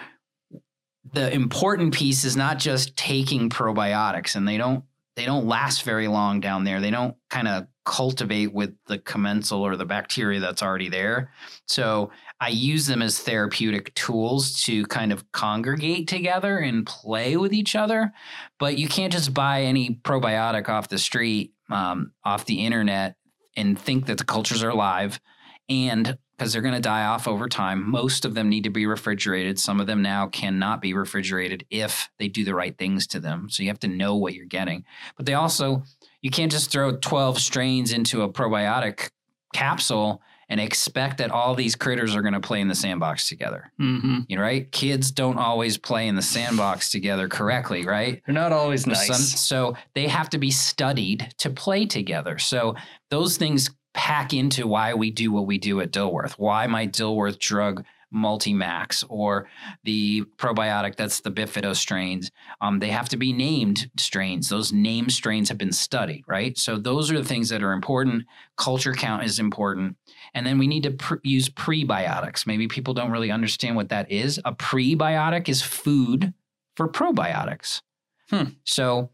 the 1.12 1.32
important 1.32 1.92
piece 1.92 2.24
is 2.24 2.36
not 2.36 2.58
just 2.58 2.96
taking 2.96 3.50
probiotics, 3.50 4.36
and 4.36 4.46
they 4.46 4.56
don't 4.56 4.84
they 5.16 5.24
don't 5.24 5.46
last 5.46 5.82
very 5.84 6.08
long 6.08 6.40
down 6.40 6.64
there. 6.64 6.80
They 6.80 6.90
don't 6.90 7.16
kind 7.30 7.48
of 7.48 7.66
cultivate 7.84 8.52
with 8.52 8.74
the 8.86 8.98
commensal 8.98 9.62
or 9.62 9.76
the 9.76 9.84
bacteria 9.84 10.40
that's 10.40 10.62
already 10.62 10.88
there. 10.88 11.30
So 11.66 12.10
I 12.40 12.48
use 12.48 12.86
them 12.86 13.02
as 13.02 13.20
therapeutic 13.20 13.94
tools 13.94 14.62
to 14.64 14.84
kind 14.86 15.12
of 15.12 15.30
congregate 15.32 16.08
together 16.08 16.58
and 16.58 16.86
play 16.86 17.36
with 17.36 17.52
each 17.52 17.76
other. 17.76 18.12
But 18.58 18.78
you 18.78 18.88
can't 18.88 19.12
just 19.12 19.34
buy 19.34 19.62
any 19.62 20.00
probiotic 20.02 20.68
off 20.68 20.88
the 20.88 20.98
street, 20.98 21.52
um, 21.70 22.12
off 22.24 22.46
the 22.46 22.64
internet, 22.64 23.16
and 23.56 23.78
think 23.78 24.06
that 24.06 24.18
the 24.18 24.24
cultures 24.24 24.62
are 24.62 24.70
alive. 24.70 25.20
And 25.68 26.18
because 26.36 26.52
they're 26.52 26.62
going 26.62 26.74
to 26.74 26.80
die 26.80 27.04
off 27.04 27.28
over 27.28 27.48
time. 27.48 27.88
Most 27.88 28.24
of 28.24 28.34
them 28.34 28.48
need 28.48 28.64
to 28.64 28.70
be 28.70 28.86
refrigerated. 28.86 29.58
Some 29.58 29.80
of 29.80 29.86
them 29.86 30.02
now 30.02 30.26
cannot 30.26 30.80
be 30.80 30.92
refrigerated 30.94 31.64
if 31.70 32.10
they 32.18 32.28
do 32.28 32.44
the 32.44 32.54
right 32.54 32.76
things 32.76 33.06
to 33.08 33.20
them. 33.20 33.48
So 33.50 33.62
you 33.62 33.68
have 33.68 33.78
to 33.80 33.88
know 33.88 34.16
what 34.16 34.34
you're 34.34 34.46
getting. 34.46 34.84
But 35.16 35.26
they 35.26 35.34
also, 35.34 35.84
you 36.22 36.30
can't 36.30 36.50
just 36.50 36.70
throw 36.70 36.96
12 36.96 37.38
strains 37.38 37.92
into 37.92 38.22
a 38.22 38.28
probiotic 38.32 39.10
capsule 39.52 40.20
and 40.48 40.60
expect 40.60 41.18
that 41.18 41.30
all 41.30 41.54
these 41.54 41.74
critters 41.74 42.14
are 42.14 42.20
going 42.20 42.34
to 42.34 42.40
play 42.40 42.60
in 42.60 42.68
the 42.68 42.74
sandbox 42.74 43.28
together. 43.28 43.72
Mm-hmm. 43.80 44.20
You 44.28 44.36
know, 44.36 44.42
right? 44.42 44.70
Kids 44.72 45.10
don't 45.10 45.38
always 45.38 45.78
play 45.78 46.06
in 46.06 46.16
the 46.16 46.22
sandbox 46.22 46.90
together 46.90 47.28
correctly, 47.28 47.86
right? 47.86 48.20
They're 48.26 48.34
not 48.34 48.52
always 48.52 48.86
nice. 48.86 49.06
some- 49.06 49.16
so 49.16 49.74
they 49.94 50.08
have 50.08 50.28
to 50.30 50.38
be 50.38 50.50
studied 50.50 51.32
to 51.38 51.48
play 51.48 51.86
together. 51.86 52.38
So 52.38 52.74
those 53.10 53.36
things 53.38 53.70
pack 53.94 54.34
into 54.34 54.66
why 54.66 54.92
we 54.94 55.10
do 55.10 55.32
what 55.32 55.46
we 55.46 55.56
do 55.56 55.80
at 55.80 55.92
Dilworth. 55.92 56.32
Why 56.32 56.66
my 56.66 56.86
Dilworth 56.86 57.38
drug 57.38 57.84
Multimax 58.14 59.04
or 59.08 59.48
the 59.82 60.22
probiotic 60.38 60.96
that's 60.96 61.20
the 61.20 61.30
Bifido 61.30 61.74
strains. 61.74 62.30
Um, 62.60 62.78
they 62.78 62.90
have 62.90 63.08
to 63.08 63.16
be 63.16 63.32
named 63.32 63.90
strains. 63.98 64.48
Those 64.48 64.72
name 64.72 65.10
strains 65.10 65.48
have 65.48 65.58
been 65.58 65.72
studied, 65.72 66.24
right? 66.26 66.56
So 66.56 66.78
those 66.78 67.10
are 67.10 67.18
the 67.18 67.24
things 67.24 67.48
that 67.48 67.62
are 67.62 67.72
important. 67.72 68.24
Culture 68.56 68.92
count 68.92 69.24
is 69.24 69.38
important. 69.38 69.96
And 70.32 70.46
then 70.46 70.58
we 70.58 70.68
need 70.68 70.84
to 70.84 70.92
pr- 70.92 71.14
use 71.22 71.48
prebiotics. 71.48 72.46
Maybe 72.46 72.68
people 72.68 72.94
don't 72.94 73.10
really 73.10 73.30
understand 73.30 73.76
what 73.76 73.88
that 73.88 74.10
is. 74.10 74.40
A 74.44 74.52
prebiotic 74.52 75.48
is 75.48 75.62
food 75.62 76.32
for 76.76 76.88
probiotics. 76.88 77.82
Hmm. 78.30 78.50
So 78.64 79.10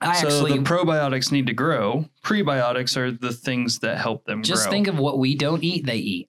I 0.00 0.14
so 0.20 0.26
actually 0.28 0.58
the 0.58 0.64
probiotics 0.64 1.30
need 1.30 1.46
to 1.48 1.52
grow. 1.52 2.06
Prebiotics 2.24 2.96
are 2.96 3.10
the 3.10 3.32
things 3.32 3.80
that 3.80 3.98
help 3.98 4.24
them 4.24 4.38
grow. 4.38 4.42
just 4.44 4.64
grow. 4.64 4.70
think 4.72 4.88
of 4.88 4.98
what 4.98 5.18
we 5.18 5.34
don't 5.34 5.62
eat, 5.62 5.84
they 5.86 5.96
eat. 5.98 6.28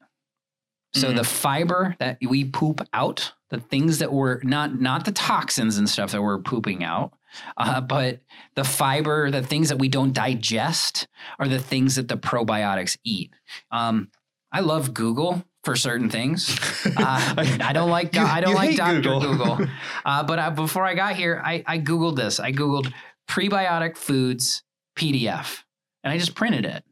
So 0.93 1.11
Mhm. 1.11 1.15
the 1.15 1.23
fiber 1.23 1.95
that 1.99 2.17
we 2.27 2.43
poop 2.43 2.85
out, 2.91 3.31
the 3.49 3.59
things 3.61 3.99
that 3.99 4.11
we're 4.11 4.41
not 4.43 4.79
not 4.81 5.05
the 5.05 5.13
toxins 5.13 5.77
and 5.77 5.89
stuff 5.89 6.11
that 6.11 6.21
we're 6.21 6.39
pooping 6.39 6.83
out, 6.83 7.13
uh, 7.55 7.79
but 7.79 8.19
the 8.55 8.65
fiber, 8.65 9.31
the 9.31 9.41
things 9.41 9.69
that 9.69 9.77
we 9.77 9.87
don't 9.87 10.11
digest, 10.13 11.07
are 11.39 11.47
the 11.47 11.59
things 11.59 11.95
that 11.95 12.09
the 12.09 12.17
probiotics 12.17 12.97
eat. 13.05 13.31
Um, 13.71 14.09
I 14.51 14.59
love 14.59 14.93
Google 14.93 15.45
for 15.63 15.75
certain 15.77 16.09
things. 16.09 16.59
Uh, 16.97 17.33
I 17.61 17.71
don't 17.73 17.89
like 17.91 18.13
You- 18.15 18.21
I 18.21 18.41
don't 18.41 18.55
like 18.55 18.75
Doctor 18.75 19.01
Google. 19.01 19.21
Google. 19.21 19.67
Uh, 20.05 20.23
but 20.23 20.39
I, 20.39 20.49
before 20.49 20.83
I 20.83 20.93
got 20.95 21.15
here, 21.15 21.39
I, 21.45 21.63
I 21.67 21.77
Googled 21.79 22.15
this. 22.15 22.39
I 22.39 22.51
Googled 22.51 22.91
prebiotic 23.31 23.95
foods 23.95 24.63
PDF 24.97 25.63
and 26.03 26.11
I 26.11 26.17
just 26.17 26.35
printed 26.35 26.65
it. 26.65 26.83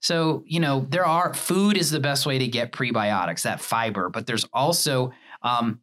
So, 0.00 0.42
you 0.46 0.60
know, 0.60 0.86
there 0.90 1.06
are 1.06 1.32
food 1.32 1.76
is 1.76 1.90
the 1.90 2.00
best 2.00 2.26
way 2.26 2.38
to 2.38 2.48
get 2.48 2.72
prebiotics, 2.72 3.42
that 3.42 3.60
fiber, 3.60 4.08
but 4.08 4.26
there's 4.26 4.44
also 4.52 5.12
um, 5.42 5.80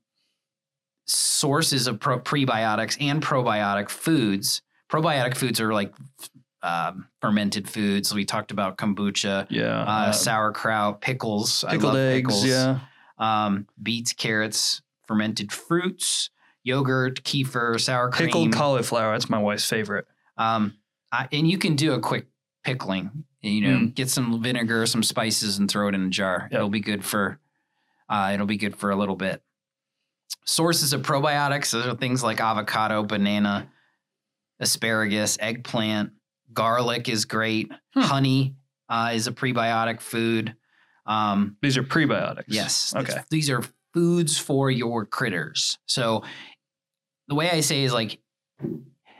sources 1.05 1.87
of 1.87 1.99
pro- 1.99 2.19
prebiotics 2.19 2.97
and 3.01 3.21
probiotic 3.21 3.89
foods. 3.89 4.61
Probiotic 4.91 5.35
foods 5.35 5.59
are 5.61 5.73
like 5.73 5.93
um, 6.61 7.07
fermented 7.21 7.69
foods. 7.69 8.13
We 8.13 8.25
talked 8.25 8.51
about 8.51 8.77
kombucha, 8.77 9.47
yeah. 9.49 9.81
uh, 9.81 9.85
uh, 9.85 10.11
sauerkraut, 10.11 11.01
pickles. 11.01 11.63
Pickled 11.67 11.95
eggs. 11.95 12.27
pickles 12.27 12.45
Yeah. 12.45 12.79
um, 13.17 13.67
beets, 13.81 14.13
carrots, 14.13 14.81
fermented 15.07 15.51
fruits, 15.51 16.29
yogurt, 16.63 17.23
kefir, 17.23 17.79
sour 17.79 18.09
cream. 18.09 18.27
Pickled 18.27 18.53
cauliflower. 18.53 19.11
That's 19.13 19.29
my 19.29 19.37
wife's 19.39 19.67
favorite. 19.67 20.07
um, 20.37 20.73
I, 21.11 21.27
and 21.31 21.47
you 21.47 21.57
can 21.59 21.75
do 21.75 21.93
a 21.93 21.99
quick 21.99 22.25
pickling. 22.63 23.25
You 23.41 23.61
know, 23.61 23.77
Mm. 23.79 23.93
get 23.93 24.09
some 24.09 24.41
vinegar, 24.41 24.85
some 24.85 25.03
spices, 25.03 25.57
and 25.59 25.69
throw 25.69 25.87
it 25.89 25.95
in 25.95 26.05
a 26.05 26.09
jar. 26.09 26.47
Yep. 26.49 26.57
It'll 26.57 26.69
be 26.69 26.79
good 26.79 27.03
for. 27.05 27.39
Uh, 28.09 28.31
it'll 28.33 28.45
be 28.47 28.57
good 28.57 28.75
for 28.75 28.89
a 28.89 28.95
little 28.95 29.15
bit. 29.15 29.43
Sources 30.45 30.91
of 30.93 31.01
probiotics 31.03 31.71
those 31.71 31.85
are 31.85 31.95
things 31.95 32.23
like 32.23 32.39
avocado, 32.41 33.03
banana, 33.03 33.69
asparagus, 34.59 35.37
eggplant, 35.39 36.11
garlic 36.53 37.09
is 37.09 37.25
great. 37.25 37.71
Hmm. 37.93 38.01
Honey 38.01 38.55
uh, 38.89 39.11
is 39.13 39.27
a 39.27 39.31
prebiotic 39.31 40.01
food. 40.01 40.55
Um, 41.05 41.57
These 41.61 41.77
are 41.77 41.83
prebiotics. 41.83 42.45
Yes. 42.47 42.93
Okay. 42.95 43.13
Th- 43.13 43.25
These 43.29 43.49
are 43.49 43.63
foods 43.93 44.37
for 44.37 44.71
your 44.71 45.05
critters. 45.05 45.77
So 45.85 46.23
the 47.27 47.35
way 47.35 47.49
I 47.49 47.61
say 47.61 47.83
is 47.83 47.93
like 47.93 48.19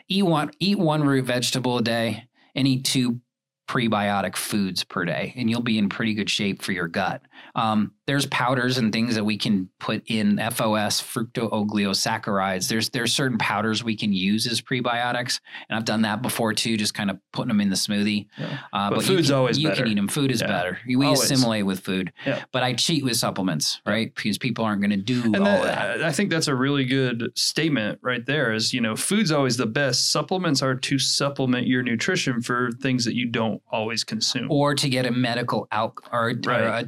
eat 0.08 0.24
one 0.24 0.52
eat 0.60 0.78
one 0.78 1.04
root 1.04 1.26
vegetable 1.26 1.78
a 1.78 1.84
day 1.84 2.26
and 2.56 2.68
eat 2.68 2.86
two 2.86 3.20
prebiotic 3.68 4.36
foods 4.36 4.84
per 4.84 5.06
day 5.06 5.34
and 5.36 5.50
you'll 5.50 5.62
be 5.62 5.78
in 5.78 5.90
pretty 5.90 6.14
good 6.14 6.30
shape 6.30 6.62
for 6.62 6.72
your 6.72 6.88
gut. 6.88 7.22
Um, 7.56 7.92
there's 8.08 8.26
powders 8.28 8.78
and 8.78 8.92
things 8.92 9.16
that 9.16 9.24
we 9.24 9.38
can 9.38 9.70
put 9.80 10.04
in 10.08 10.38
FOS, 10.52 11.02
fructooligosaccharides. 11.02 12.68
There's 12.68 12.90
there's 12.90 13.14
certain 13.14 13.38
powders 13.38 13.84
we 13.84 13.96
can 13.96 14.14
use 14.14 14.46
as 14.48 14.62
prebiotics, 14.62 15.40
and 15.70 15.78
I've 15.78 15.86
done 15.86 16.02
that 16.04 16.22
before 16.22 16.54
too. 16.54 16.78
Just 16.78 16.94
kind 16.94 17.10
of 17.10 17.20
putting 17.32 17.48
them 17.50 17.62
in 17.62 17.70
the 17.70 17.76
smoothie. 17.76 18.28
Yeah. 18.38 18.60
Uh, 18.72 18.90
But 18.90 18.96
you 18.98 19.02
food's 19.16 19.28
can, 19.30 19.38
always 19.38 19.58
you 19.60 19.70
better. 19.70 19.84
can 19.84 19.92
eat 19.92 19.96
them. 19.96 20.08
Food 20.08 20.32
is 20.32 20.42
Yeah. 20.42 20.48
better. 20.48 20.78
We 20.88 20.96
Always. 21.06 21.22
assimilate 21.24 21.66
with 21.66 21.80
food, 21.82 22.12
Yeah. 22.26 22.44
but 22.52 22.64
I 22.64 22.74
cheat 22.74 23.04
with 23.04 23.16
supplements, 23.18 23.82
right? 23.86 24.14
Because 24.14 24.38
people 24.38 24.66
aren't 24.66 24.82
going 24.82 24.92
to 24.92 24.98
do 24.98 25.24
And 25.24 25.38
all 25.38 25.44
that, 25.64 25.98
that. 26.00 26.04
I 26.04 26.12
think 26.12 26.30
that's 26.30 26.48
a 26.48 26.56
really 26.56 26.86
good 26.86 27.32
statement 27.36 28.00
right 28.02 28.26
there. 28.26 28.54
Is 28.54 28.74
you 28.74 28.82
know, 28.82 28.96
food's 28.96 29.32
always 29.32 29.58
the 29.58 29.66
best. 29.66 30.12
Supplements 30.12 30.62
are 30.62 30.76
to 30.76 31.00
supplement 31.00 31.68
your 31.68 31.84
nutrition 31.84 32.42
for 32.42 32.72
things 32.82 33.06
that 33.06 33.16
you 33.16 33.26
don't 33.28 33.62
always 33.72 34.04
consume. 34.04 34.48
Or 34.52 34.76
to 34.76 34.90
get 34.90 35.06
a 35.06 35.12
medical 35.12 35.68
out 35.72 35.94
or, 36.12 36.30
or 36.32 36.34
Right. 36.46 36.82
a 36.82 36.84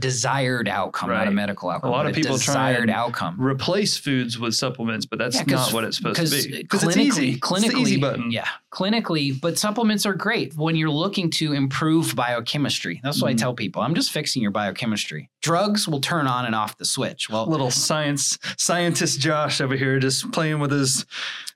desired 0.46 0.68
outcome, 0.68 1.10
not 1.10 1.28
a 1.28 1.32
medical 1.32 1.70
outcome. 1.70 1.90
A 1.90 1.94
lot 1.94 2.06
of 2.06 2.14
people 2.14 2.38
try 2.38 2.72
desired 2.72 2.82
and 2.84 2.92
outcome. 2.92 3.40
Replace 3.42 3.98
foods 3.98 4.38
with 4.40 4.54
supplements, 4.56 5.06
but 5.06 5.20
that's 5.20 5.36
Yeah, 5.36 5.44
not 5.48 5.74
what 5.74 5.84
it's 5.84 5.98
supposed 5.98 6.18
to 6.20 6.30
be. 6.52 6.62
Because 6.62 6.84
it's 6.84 6.96
clinically, 6.96 7.02
easy. 7.06 7.30
It's 7.32 7.40
the 7.40 7.48
clinically, 7.48 7.82
easy 7.82 7.98
button. 7.98 8.32
yeah, 8.32 8.48
clinically, 8.72 9.40
but 9.40 9.58
supplements 9.58 10.06
are 10.06 10.14
great 10.14 10.56
when 10.56 10.76
you're 10.76 10.90
looking 10.90 11.30
to 11.32 11.54
improve 11.54 12.16
biochemistry. 12.16 13.00
That's 13.04 13.22
what 13.22 13.30
Mhm. 13.30 13.34
I 13.34 13.38
tell 13.38 13.54
people. 13.54 13.82
I'm 13.82 13.96
just 13.96 14.12
fixing 14.12 14.42
your 14.42 14.52
biochemistry. 14.52 15.30
Drugs 15.46 15.88
will 15.88 16.02
turn 16.02 16.26
on 16.26 16.46
and 16.48 16.56
off 16.56 16.76
the 16.80 16.86
switch. 16.86 17.30
Well, 17.30 17.46
Little 17.46 17.70
science 17.70 18.40
scientist 18.58 19.20
Josh 19.20 19.62
over 19.62 19.76
here 19.76 20.00
just 20.00 20.32
playing 20.32 20.60
with 20.60 20.72
his 20.72 21.06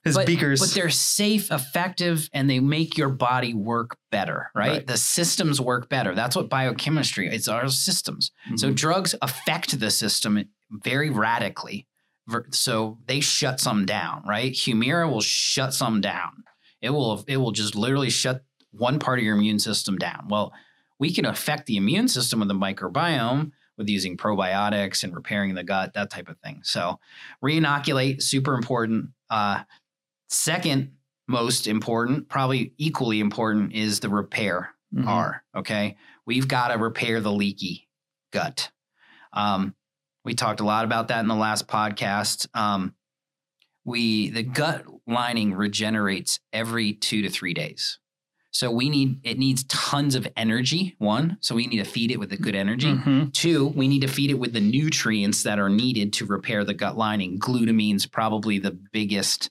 his 0.03 0.15
but, 0.15 0.27
beakers. 0.27 0.59
But 0.59 0.75
they're 0.75 0.91
safe, 0.91 1.51
effective, 1.51 2.29
and 2.31 2.47
they 2.47 2.59
make 2.59 2.99
your 2.99 3.09
body 3.09 3.55
work 3.55 3.97
better, 4.11 4.51
right? 4.53 4.69
Right. 4.69 4.87
The 4.87 4.95
systems 4.95 5.59
work 5.59 5.89
better. 5.89 6.13
That's 6.13 6.35
what 6.35 6.49
biochemistry 6.49 7.33
is. 7.33 7.47
Our 7.47 7.67
systems. 7.69 8.31
So 8.57 8.69
Mhm. 8.69 8.75
drugs 8.75 9.15
affect 9.23 9.79
the 9.79 9.89
system 9.89 10.45
very 10.69 11.09
radically. 11.09 11.87
So 12.51 12.99
they 13.07 13.21
shut 13.21 13.59
some 13.59 13.87
down, 13.87 14.21
right? 14.27 14.53
Humira 14.53 15.09
will 15.11 15.19
shut 15.21 15.73
some 15.73 15.99
down. 15.99 16.43
It 16.79 16.91
will 16.91 17.25
it 17.27 17.37
will 17.37 17.51
just 17.53 17.73
literally 17.73 18.11
shut 18.11 18.43
one 18.69 18.99
part 18.99 19.17
of 19.17 19.25
your 19.25 19.35
immune 19.35 19.57
system 19.57 19.97
down. 19.97 20.27
Well, 20.29 20.53
we 20.99 21.11
can 21.11 21.25
affect 21.25 21.65
the 21.65 21.75
immune 21.77 22.07
system 22.07 22.37
with 22.39 22.49
the 22.49 22.53
microbiome 22.53 23.51
with 23.79 23.89
using 23.89 24.15
probiotics 24.17 25.03
and 25.03 25.15
repairing 25.15 25.55
the 25.55 25.63
gut, 25.63 25.93
that 25.95 26.11
type 26.11 26.27
of 26.29 26.37
thing. 26.39 26.59
So 26.63 26.99
reinoculate, 27.43 28.21
super 28.21 28.53
important. 28.53 29.11
Uh, 29.31 29.63
second 30.27 30.91
most 31.27 31.65
important, 31.65 32.27
probably 32.29 32.73
equally 32.77 33.19
important, 33.21 33.73
is 33.73 34.01
the 34.01 34.09
repair 34.09 34.75
Mhm. 34.93 35.07
are. 35.07 35.43
Okay. 35.55 35.95
We've 36.25 36.47
got 36.47 36.67
to 36.67 36.77
repair 36.77 37.21
the 37.21 37.31
leaky 37.31 37.87
gut. 38.31 38.69
Um, 39.33 39.75
we 40.25 40.33
talked 40.33 40.59
a 40.59 40.65
lot 40.65 40.85
about 40.85 41.07
that 41.07 41.21
in 41.21 41.27
the 41.27 41.35
last 41.35 41.67
podcast. 41.67 42.47
Um, 42.53 42.93
we 43.85 44.29
the 44.29 44.43
gut 44.43 44.85
lining 45.07 45.53
regenerates 45.53 46.39
every 46.51 46.93
two 46.93 47.21
to 47.21 47.29
three 47.29 47.53
days. 47.53 47.97
So 48.51 48.71
we 48.71 48.89
need 48.89 49.19
it 49.23 49.37
needs 49.37 49.63
tons 49.65 50.15
of 50.15 50.27
energy. 50.35 50.95
One, 50.97 51.37
so 51.39 51.53
we 51.55 51.67
need 51.67 51.77
to 51.77 51.83
feed 51.89 52.11
it 52.11 52.19
with 52.19 52.31
a 52.33 52.37
good 52.37 52.55
energy. 52.55 52.91
Mhm. 52.93 53.31
Two, 53.33 53.67
we 53.67 53.87
need 53.87 54.01
to 54.01 54.07
feed 54.07 54.31
it 54.31 54.39
with 54.39 54.53
the 54.53 54.59
nutrients 54.59 55.43
that 55.43 55.59
are 55.59 55.69
needed 55.69 56.13
to 56.13 56.25
repair 56.25 56.63
the 56.65 56.73
gut 56.73 56.97
lining. 56.97 57.39
Glutamine's 57.39 58.05
probably 58.05 58.57
the 58.59 58.71
biggest. 58.91 59.49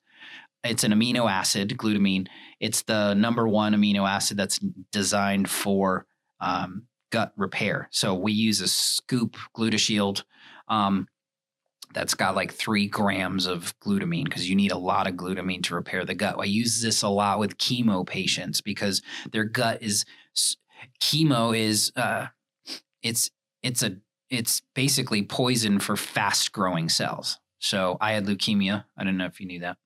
It's 0.65 0.83
an 0.83 0.93
amino 0.93 1.31
acid, 1.31 1.77
glutamine. 1.79 2.27
It's 2.59 2.83
the 2.83 3.15
number 3.15 3.47
one 3.47 3.73
amino 3.75 4.09
acid 4.09 4.37
that's 4.37 4.59
designed 4.91 5.49
for 5.49 6.07
um, 6.41 6.83
gut 7.11 7.33
repair. 7.37 7.89
So 7.93 8.15
we 8.15 8.33
use 8.33 8.61
a 8.61 8.69
scoop 8.69 9.37
GlutaShield. 9.57 10.25
Um, 10.69 11.07
that's 11.95 12.15
got 12.15 12.37
like 12.37 12.53
three 12.53 12.87
grams 12.87 13.47
of 13.47 13.79
glutamine 13.81 14.25
because 14.25 14.49
you 14.49 14.57
need 14.57 14.73
a 14.73 14.79
lot 14.79 15.07
of 15.07 15.15
glutamine 15.15 15.63
to 15.65 15.75
repair 15.75 16.05
the 16.05 16.15
gut. 16.15 16.37
I 16.39 16.45
use 16.45 16.83
this 16.83 17.03
a 17.03 17.09
lot 17.09 17.39
with 17.39 17.59
chemo 17.59 18.07
patients 18.07 18.61
because 18.61 19.03
their 19.33 19.45
gut 19.45 19.83
is 19.83 20.05
chemo 21.01 21.57
is 21.57 21.93
uh, 21.97 22.27
it's 23.03 23.31
it's 23.63 23.83
a 23.83 23.97
it's 24.31 24.63
basically 24.75 25.23
poison 25.23 25.79
for 25.81 25.97
fast 25.97 26.53
growing 26.53 26.89
cells. 26.89 27.39
So 27.59 27.97
I 28.01 28.13
had 28.13 28.27
leukemia. 28.27 28.85
I 28.97 29.05
don't 29.05 29.17
know 29.17 29.27
if 29.27 29.41
you 29.41 29.47
knew 29.47 29.61
that. 29.61 29.79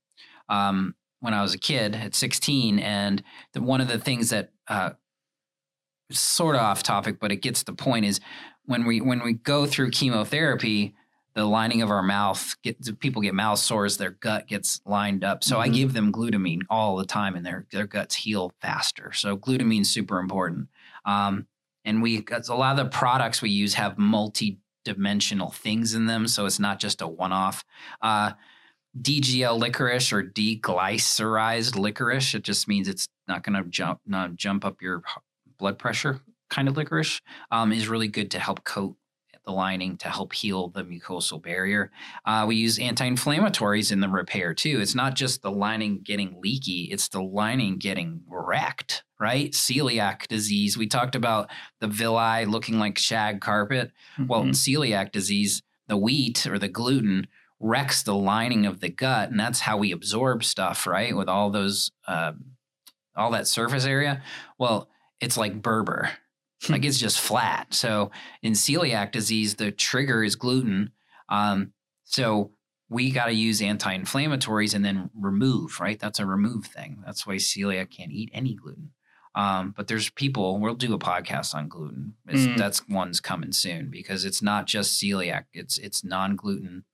Um, 0.48 0.94
when 1.20 1.34
I 1.34 1.42
was 1.42 1.54
a 1.54 1.58
kid 1.58 1.94
at 1.94 2.14
16, 2.14 2.80
and 2.80 3.22
the, 3.52 3.62
one 3.62 3.80
of 3.80 3.88
the 3.88 3.98
things 3.98 4.30
that 4.30 4.50
uh, 4.68 4.90
sort 6.10 6.56
of 6.56 6.62
off 6.62 6.82
topic, 6.82 7.18
but 7.20 7.32
it 7.32 7.36
gets 7.36 7.62
the 7.62 7.72
point 7.72 8.04
is 8.04 8.20
when 8.64 8.84
we 8.84 9.00
when 9.00 9.22
we 9.22 9.32
go 9.32 9.66
through 9.66 9.90
chemotherapy, 9.90 10.94
the 11.34 11.44
lining 11.44 11.82
of 11.82 11.90
our 11.90 12.02
mouth 12.02 12.54
get 12.62 13.00
people 13.00 13.22
get 13.22 13.34
mouth 13.34 13.58
sores, 13.58 13.96
their 13.96 14.10
gut 14.10 14.46
gets 14.46 14.80
lined 14.84 15.24
up. 15.24 15.42
So 15.42 15.56
mm-hmm. 15.56 15.62
I 15.62 15.68
give 15.68 15.92
them 15.92 16.12
glutamine 16.12 16.62
all 16.68 16.96
the 16.96 17.06
time, 17.06 17.34
and 17.34 17.44
their 17.44 17.66
their 17.70 17.86
guts 17.86 18.14
heal 18.14 18.52
faster. 18.60 19.12
So 19.12 19.36
glutamine's 19.36 19.90
super 19.90 20.18
important. 20.18 20.68
Um, 21.04 21.46
and 21.84 22.02
we 22.02 22.24
a 22.48 22.54
lot 22.54 22.78
of 22.78 22.84
the 22.84 22.90
products 22.90 23.42
we 23.42 23.50
use 23.50 23.74
have 23.74 23.98
multi-dimensional 23.98 25.50
things 25.50 25.94
in 25.94 26.06
them, 26.06 26.28
so 26.28 26.46
it's 26.46 26.60
not 26.60 26.78
just 26.78 27.00
a 27.00 27.08
one-off. 27.08 27.64
Uh, 28.00 28.32
DGL 29.00 29.58
licorice 29.58 30.12
or 30.12 30.22
deglycerized 30.22 31.76
licorice. 31.76 32.34
It 32.34 32.42
just 32.42 32.68
means 32.68 32.88
it's 32.88 33.08
not 33.26 33.42
going 33.42 33.62
to 33.62 33.68
jump 33.68 34.00
not 34.06 34.36
jump 34.36 34.64
up 34.64 34.82
your 34.82 35.02
blood 35.58 35.78
pressure 35.78 36.20
kind 36.50 36.68
of 36.68 36.76
licorice. 36.76 37.20
Um, 37.50 37.72
is 37.72 37.88
really 37.88 38.08
good 38.08 38.30
to 38.32 38.38
help 38.38 38.64
coat 38.64 38.96
the 39.44 39.52
lining 39.52 39.96
to 39.98 40.08
help 40.08 40.32
heal 40.32 40.68
the 40.68 40.84
mucosal 40.84 41.42
barrier. 41.42 41.90
Uh, 42.24 42.44
we 42.46 42.56
use 42.56 42.78
anti-inflammatories 42.78 43.92
in 43.92 44.00
the 44.00 44.08
repair 44.08 44.54
too. 44.54 44.80
It's 44.80 44.94
not 44.94 45.14
just 45.14 45.42
the 45.42 45.50
lining 45.50 46.00
getting 46.02 46.40
leaky; 46.40 46.88
it's 46.90 47.08
the 47.08 47.22
lining 47.22 47.78
getting 47.78 48.22
wrecked. 48.28 49.04
Right? 49.20 49.52
Celiac 49.52 50.26
disease. 50.26 50.76
We 50.76 50.88
talked 50.88 51.14
about 51.14 51.48
the 51.78 51.86
villi 51.86 52.44
looking 52.44 52.80
like 52.80 52.98
shag 52.98 53.40
carpet. 53.40 53.92
Mm-hmm. 54.14 54.26
Well, 54.26 54.42
in 54.42 54.50
celiac 54.50 55.12
disease, 55.12 55.62
the 55.86 55.96
wheat 55.96 56.44
or 56.46 56.58
the 56.58 56.68
gluten 56.68 57.28
wrecks 57.60 58.02
the 58.02 58.14
lining 58.14 58.66
of 58.66 58.80
the 58.80 58.88
gut, 58.88 59.30
and 59.30 59.38
that's 59.38 59.60
how 59.60 59.76
we 59.76 59.92
absorb 59.92 60.42
stuff, 60.42 60.86
right? 60.86 61.16
With 61.16 61.28
all 61.28 61.50
those, 61.50 61.92
uh, 62.08 62.32
all 63.16 63.30
that 63.30 63.46
surface 63.46 63.84
area. 63.84 64.22
Well, 64.58 64.88
it's 65.20 65.36
like 65.36 65.62
Berber. 65.62 66.10
Like 66.68 66.84
it's 66.84 66.98
just 66.98 67.20
flat. 67.20 67.72
So 67.74 68.10
in 68.42 68.52
celiac 68.52 69.12
disease, 69.12 69.56
the 69.56 69.72
trigger 69.72 70.22
is 70.22 70.36
gluten. 70.36 70.92
Um, 71.28 71.72
so 72.04 72.52
we 72.88 73.10
got 73.10 73.26
to 73.26 73.32
use 73.32 73.62
anti-inflammatories 73.62 74.74
and 74.74 74.84
then 74.84 75.10
remove, 75.18 75.80
right? 75.80 75.98
That's 75.98 76.20
a 76.20 76.26
remove 76.26 76.66
thing. 76.66 77.02
That's 77.04 77.26
why 77.26 77.36
celiac 77.36 77.90
can't 77.90 78.12
eat 78.12 78.30
any 78.32 78.54
gluten. 78.54 78.90
Um, 79.34 79.72
but 79.74 79.88
there's 79.88 80.10
people. 80.10 80.60
We'll 80.60 80.74
do 80.74 80.92
a 80.92 80.98
podcast 80.98 81.54
on 81.54 81.68
gluten. 81.68 82.14
Mm. 82.28 82.58
That's 82.58 82.86
one's 82.86 83.18
coming 83.18 83.52
soon 83.52 83.88
because 83.90 84.26
it's 84.26 84.42
not 84.42 84.66
just 84.66 85.00
celiac. 85.00 85.44
It's 85.54 85.78
it's 85.78 86.04
non-gluten 86.04 86.84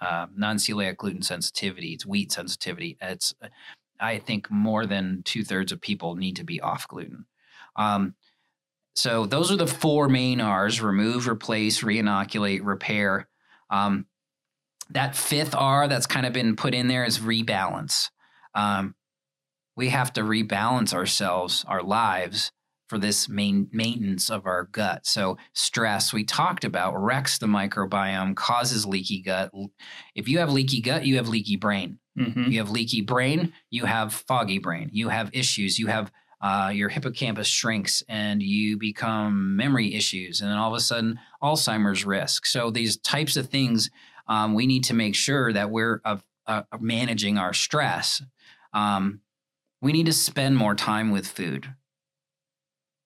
uh, 0.00 0.26
non-celiac 0.34 0.96
gluten 0.96 1.22
sensitivity, 1.22 1.92
it's 1.92 2.06
wheat 2.06 2.32
sensitivity. 2.32 2.96
It's 3.00 3.34
I 4.00 4.18
think 4.18 4.50
more 4.50 4.86
than 4.86 5.22
two 5.24 5.44
thirds 5.44 5.72
of 5.72 5.80
people 5.80 6.14
need 6.14 6.36
to 6.36 6.44
be 6.44 6.60
off 6.60 6.86
gluten. 6.86 7.26
Um, 7.76 8.14
so 8.98 9.26
those 9.26 9.52
are 9.52 9.56
the 9.56 9.66
four 9.66 10.08
main 10.08 10.40
R's: 10.40 10.80
remove, 10.80 11.28
replace, 11.28 11.82
reinoculate, 11.82 12.64
repair. 12.64 13.28
Um, 13.70 14.06
that 14.90 15.14
fifth 15.14 15.54
R 15.54 15.86
that's 15.86 16.06
kind 16.06 16.26
of 16.26 16.32
been 16.32 16.56
put 16.56 16.74
in 16.74 16.88
there 16.88 17.04
is 17.04 17.20
rebalance. 17.20 18.10
Um, 18.54 18.96
we 19.76 19.90
have 19.90 20.12
to 20.14 20.22
rebalance 20.22 20.92
ourselves, 20.92 21.64
our 21.68 21.82
lives, 21.82 22.50
for 22.88 22.98
this 22.98 23.28
main 23.28 23.68
maintenance 23.70 24.30
of 24.30 24.46
our 24.46 24.64
gut. 24.64 25.06
So 25.06 25.36
stress 25.52 26.12
we 26.12 26.24
talked 26.24 26.64
about 26.64 27.00
wrecks 27.00 27.38
the 27.38 27.46
microbiome, 27.46 28.34
causes 28.34 28.84
leaky 28.84 29.22
gut. 29.22 29.52
If 30.16 30.26
you 30.26 30.38
have 30.38 30.50
leaky 30.50 30.80
gut, 30.80 31.04
you 31.04 31.16
have 31.16 31.28
leaky 31.28 31.56
brain. 31.56 32.00
Mm-hmm. 32.18 32.50
You 32.50 32.58
have 32.58 32.70
leaky 32.70 33.02
brain, 33.02 33.52
you 33.70 33.84
have 33.84 34.12
foggy 34.12 34.58
brain. 34.58 34.90
You 34.92 35.10
have 35.10 35.30
issues. 35.32 35.78
You 35.78 35.86
have 35.86 36.10
uh, 36.40 36.70
your 36.72 36.88
hippocampus 36.88 37.48
shrinks 37.48 38.02
and 38.08 38.42
you 38.42 38.78
become 38.78 39.56
memory 39.56 39.94
issues, 39.94 40.40
and 40.40 40.50
then 40.50 40.58
all 40.58 40.70
of 40.70 40.76
a 40.76 40.80
sudden 40.80 41.18
Alzheimer's 41.42 42.04
risk. 42.04 42.46
So 42.46 42.70
these 42.70 42.96
types 42.98 43.36
of 43.36 43.48
things, 43.48 43.90
um, 44.26 44.54
we 44.54 44.66
need 44.66 44.84
to 44.84 44.94
make 44.94 45.14
sure 45.14 45.52
that 45.52 45.70
we're 45.70 46.00
uh, 46.04 46.18
uh, 46.46 46.62
managing 46.80 47.38
our 47.38 47.52
stress. 47.52 48.22
Um, 48.72 49.20
we 49.80 49.92
need 49.92 50.06
to 50.06 50.12
spend 50.12 50.56
more 50.56 50.74
time 50.74 51.10
with 51.10 51.26
food 51.26 51.74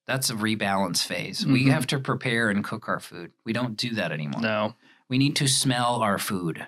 that's 0.06 0.30
a 0.30 0.34
rebalance 0.34 1.04
phase. 1.04 1.40
Mm-hmm. 1.40 1.52
We 1.52 1.64
have 1.66 1.86
to 1.88 1.98
prepare 1.98 2.50
and 2.50 2.64
cook 2.64 2.88
our 2.88 3.00
food. 3.00 3.32
We 3.44 3.52
don't 3.52 3.76
do 3.76 3.94
that 3.94 4.12
anymore. 4.12 4.40
No. 4.40 4.74
We 5.08 5.18
need 5.18 5.36
to 5.36 5.48
smell 5.48 6.02
our 6.02 6.18
food. 6.18 6.66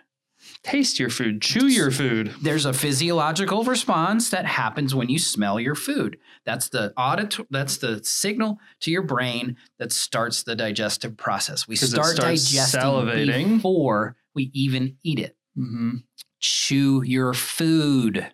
Taste 0.62 0.98
your 0.98 1.10
food, 1.10 1.42
chew 1.42 1.66
your 1.66 1.90
food. 1.90 2.34
There's 2.40 2.64
a 2.64 2.72
physiological 2.72 3.64
response 3.64 4.30
that 4.30 4.46
happens 4.46 4.94
when 4.94 5.08
you 5.08 5.18
smell 5.18 5.60
your 5.60 5.74
food. 5.74 6.18
That's 6.44 6.68
the 6.70 6.92
audit 6.96 7.36
that's 7.50 7.76
the 7.76 8.02
signal 8.02 8.58
to 8.80 8.90
your 8.90 9.02
brain 9.02 9.56
that 9.78 9.92
starts 9.92 10.42
the 10.42 10.56
digestive 10.56 11.16
process. 11.16 11.68
We 11.68 11.76
start 11.76 12.16
digesting 12.16 12.80
salivating. 12.80 13.56
before 13.56 14.16
we 14.34 14.50
even 14.54 14.96
eat 15.02 15.18
it. 15.18 15.36
Mm-hmm. 15.56 15.96
Chew 16.40 17.02
your 17.04 17.34
food. 17.34 18.32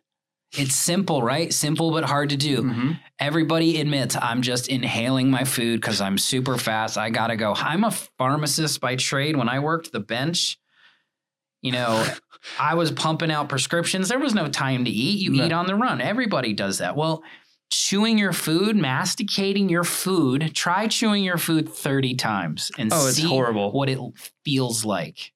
It's 0.57 0.75
simple, 0.75 1.23
right? 1.23 1.53
Simple 1.53 1.93
but 1.93 2.05
hard 2.05 2.31
to 2.31 2.37
do. 2.37 2.63
Mm-hmm. 2.63 2.93
Everybody 3.21 3.81
admits 3.81 4.17
I'm 4.17 4.43
just 4.43 4.69
inhaling 4.69 5.31
my 5.31 5.45
food 5.45 5.81
because 5.81 6.01
I'm 6.01 6.19
super 6.19 6.59
fast. 6.59 6.99
I 6.99 7.11
gotta 7.11 7.37
go. 7.37 7.55
I'm 7.57 7.85
a 7.85 7.91
pharmacist 7.91 8.81
by 8.81 8.97
trade. 8.97 9.37
When 9.37 9.49
I 9.49 9.61
worked 9.61 9.93
the 9.93 10.01
bench, 10.01 10.59
you 11.63 11.73
know, 11.73 12.07
I 12.59 12.75
was 12.75 12.91
pumping 12.91 13.31
out 13.31 13.49
prescriptions. 13.49 14.09
There 14.09 14.19
was 14.19 14.35
no 14.35 14.49
time 14.49 14.85
to 14.85 14.91
eat. 14.91 15.21
You 15.21 15.33
no. 15.33 15.45
eat 15.45 15.53
on 15.53 15.67
the 15.67 15.75
run. 15.75 16.01
Everybody 16.01 16.53
does 16.53 16.79
that. 16.79 16.97
Well, 16.97 17.23
chewing 17.71 18.19
your 18.19 18.33
food, 18.33 18.77
masticating 18.77 19.69
your 19.69 19.85
food, 19.85 20.53
try 20.55 20.89
chewing 20.89 21.23
your 21.23 21.39
food 21.39 21.69
30 21.69 22.15
times 22.15 22.71
and 22.79 22.93
oh, 22.93 23.11
see 23.11 23.29
horrible. 23.29 23.73
what 23.73 23.89
it 23.89 23.99
feels 24.45 24.85
like 24.85 25.33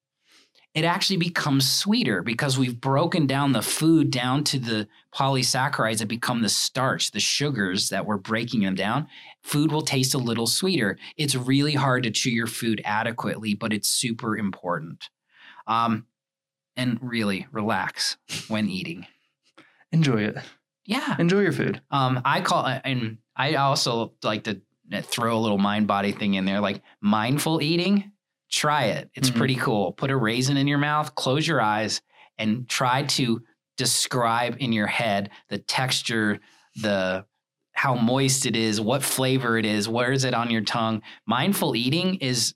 it 0.75 0.83
actually 0.83 1.17
becomes 1.17 1.71
sweeter 1.71 2.21
because 2.21 2.59
we've 2.59 2.81
broken 2.81 3.25
down 3.25 3.53
the 3.53 3.61
food 3.61 4.11
down 4.11 4.43
to 4.43 4.59
the 4.59 4.87
polysaccharides 5.13 5.99
that 5.99 6.09
become 6.09 6.41
the 6.41 6.49
starch, 6.49 7.11
the 7.11 7.19
sugars 7.21 7.87
that 7.89 8.05
we're 8.05 8.17
breaking 8.17 8.59
them 8.59 8.75
down. 8.75 9.07
Food 9.41 9.71
will 9.71 9.81
taste 9.81 10.13
a 10.13 10.17
little 10.17 10.47
sweeter. 10.47 10.97
It's 11.15 11.33
really 11.33 11.75
hard 11.75 12.03
to 12.03 12.11
chew 12.11 12.29
your 12.29 12.45
food 12.45 12.81
adequately, 12.83 13.53
but 13.53 13.71
it's 13.71 13.87
super 13.87 14.37
important. 14.37 15.09
Um, 15.65 16.07
and 16.77 16.99
really 17.01 17.47
relax 17.51 18.17
when 18.47 18.69
eating. 18.69 19.07
Enjoy 19.91 20.23
it. 20.23 20.37
Yeah. 20.85 21.15
Enjoy 21.17 21.39
your 21.39 21.51
food. 21.51 21.81
Um, 21.91 22.21
I 22.25 22.41
call 22.41 22.65
and 22.65 23.17
I 23.35 23.55
also 23.55 24.13
like 24.23 24.43
to 24.43 24.61
throw 25.01 25.37
a 25.37 25.39
little 25.39 25.57
mind 25.57 25.87
body 25.87 26.11
thing 26.11 26.35
in 26.35 26.45
there, 26.45 26.59
like 26.59 26.81
mindful 27.01 27.61
eating 27.61 28.11
Try 28.49 28.85
it. 28.85 29.09
It's 29.15 29.29
mm-hmm. 29.29 29.37
pretty 29.37 29.55
cool. 29.55 29.91
Put 29.91 30.11
a 30.11 30.15
raisin 30.15 30.57
in 30.57 30.67
your 30.67 30.77
mouth, 30.77 31.15
close 31.15 31.47
your 31.47 31.61
eyes, 31.61 32.01
and 32.37 32.69
try 32.69 33.03
to 33.03 33.41
describe 33.75 34.57
in 34.59 34.71
your 34.71 34.87
head 34.87 35.31
the 35.49 35.57
texture, 35.57 36.39
the 36.75 37.25
how 37.73 37.95
moist 37.95 38.45
it 38.45 38.55
is, 38.55 38.79
what 38.79 39.03
flavor 39.03 39.57
it 39.57 39.65
is, 39.65 39.89
where 39.89 40.11
is 40.11 40.23
it 40.23 40.33
on 40.33 40.49
your 40.49 40.61
tongue. 40.61 41.01
Mindful 41.25 41.75
eating 41.75 42.15
is 42.15 42.53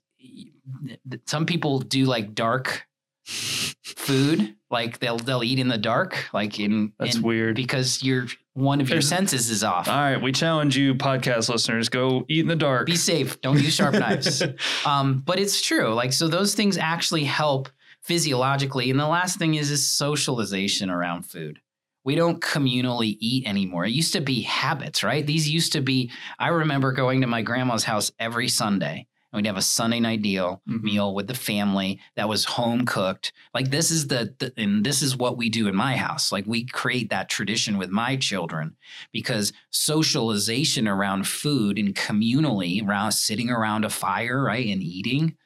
some 1.26 1.44
people 1.44 1.80
do 1.80 2.06
like 2.06 2.34
dark 2.34 2.86
food, 3.24 4.56
like 4.70 4.98
they'll 4.98 5.18
they'll 5.18 5.44
eat 5.44 5.58
in 5.58 5.68
the 5.68 5.78
dark, 5.78 6.28
like 6.32 6.58
in 6.58 6.92
that's 6.98 7.16
in, 7.16 7.22
weird 7.22 7.56
because 7.56 8.02
you're 8.02 8.26
one 8.54 8.80
of 8.80 8.88
your 8.88 9.00
senses 9.00 9.50
is 9.50 9.62
off. 9.62 9.88
All 9.88 9.94
right, 9.94 10.20
we 10.20 10.32
challenge 10.32 10.76
you, 10.76 10.94
podcast 10.94 11.48
listeners, 11.48 11.88
go 11.88 12.24
eat 12.28 12.40
in 12.40 12.48
the 12.48 12.56
dark. 12.56 12.86
Be 12.86 12.96
safe. 12.96 13.40
Don't 13.40 13.60
use 13.60 13.74
sharp 13.74 13.94
knives. 13.98 14.42
Um, 14.84 15.22
but 15.24 15.38
it's 15.38 15.60
true. 15.62 15.92
Like 15.94 16.12
so, 16.12 16.28
those 16.28 16.54
things 16.54 16.76
actually 16.76 17.24
help 17.24 17.68
physiologically. 18.02 18.90
And 18.90 18.98
the 18.98 19.08
last 19.08 19.38
thing 19.38 19.54
is 19.54 19.70
is 19.70 19.86
socialization 19.86 20.90
around 20.90 21.22
food. 21.22 21.60
We 22.02 22.14
don't 22.14 22.40
communally 22.40 23.16
eat 23.20 23.46
anymore. 23.46 23.84
It 23.84 23.92
used 23.92 24.14
to 24.14 24.22
be 24.22 24.40
habits, 24.40 25.04
right? 25.04 25.26
These 25.26 25.48
used 25.48 25.72
to 25.74 25.82
be. 25.82 26.10
I 26.38 26.48
remember 26.48 26.92
going 26.92 27.20
to 27.20 27.26
my 27.26 27.42
grandma's 27.42 27.84
house 27.84 28.10
every 28.18 28.48
Sunday 28.48 29.06
we'd 29.32 29.46
have 29.46 29.56
a 29.56 29.62
Sunday 29.62 30.00
night 30.00 30.22
deal 30.22 30.62
mm-hmm. 30.68 30.84
meal 30.84 31.14
with 31.14 31.26
the 31.26 31.34
family 31.34 32.00
that 32.16 32.28
was 32.28 32.44
home 32.44 32.84
cooked. 32.84 33.32
Like 33.54 33.70
this 33.70 33.90
is 33.90 34.08
the, 34.08 34.34
the, 34.38 34.52
and 34.56 34.84
this 34.84 35.02
is 35.02 35.16
what 35.16 35.36
we 35.36 35.48
do 35.48 35.68
in 35.68 35.74
my 35.74 35.96
house. 35.96 36.32
Like 36.32 36.44
we 36.46 36.64
create 36.64 37.10
that 37.10 37.28
tradition 37.28 37.78
with 37.78 37.90
my 37.90 38.16
children 38.16 38.76
because 39.12 39.52
socialization 39.70 40.88
around 40.88 41.26
food 41.26 41.78
and 41.78 41.94
communally 41.94 42.86
around 42.86 43.12
sitting 43.12 43.50
around 43.50 43.84
a 43.84 43.90
fire, 43.90 44.42
right, 44.42 44.66
and 44.66 44.82
eating, 44.82 45.36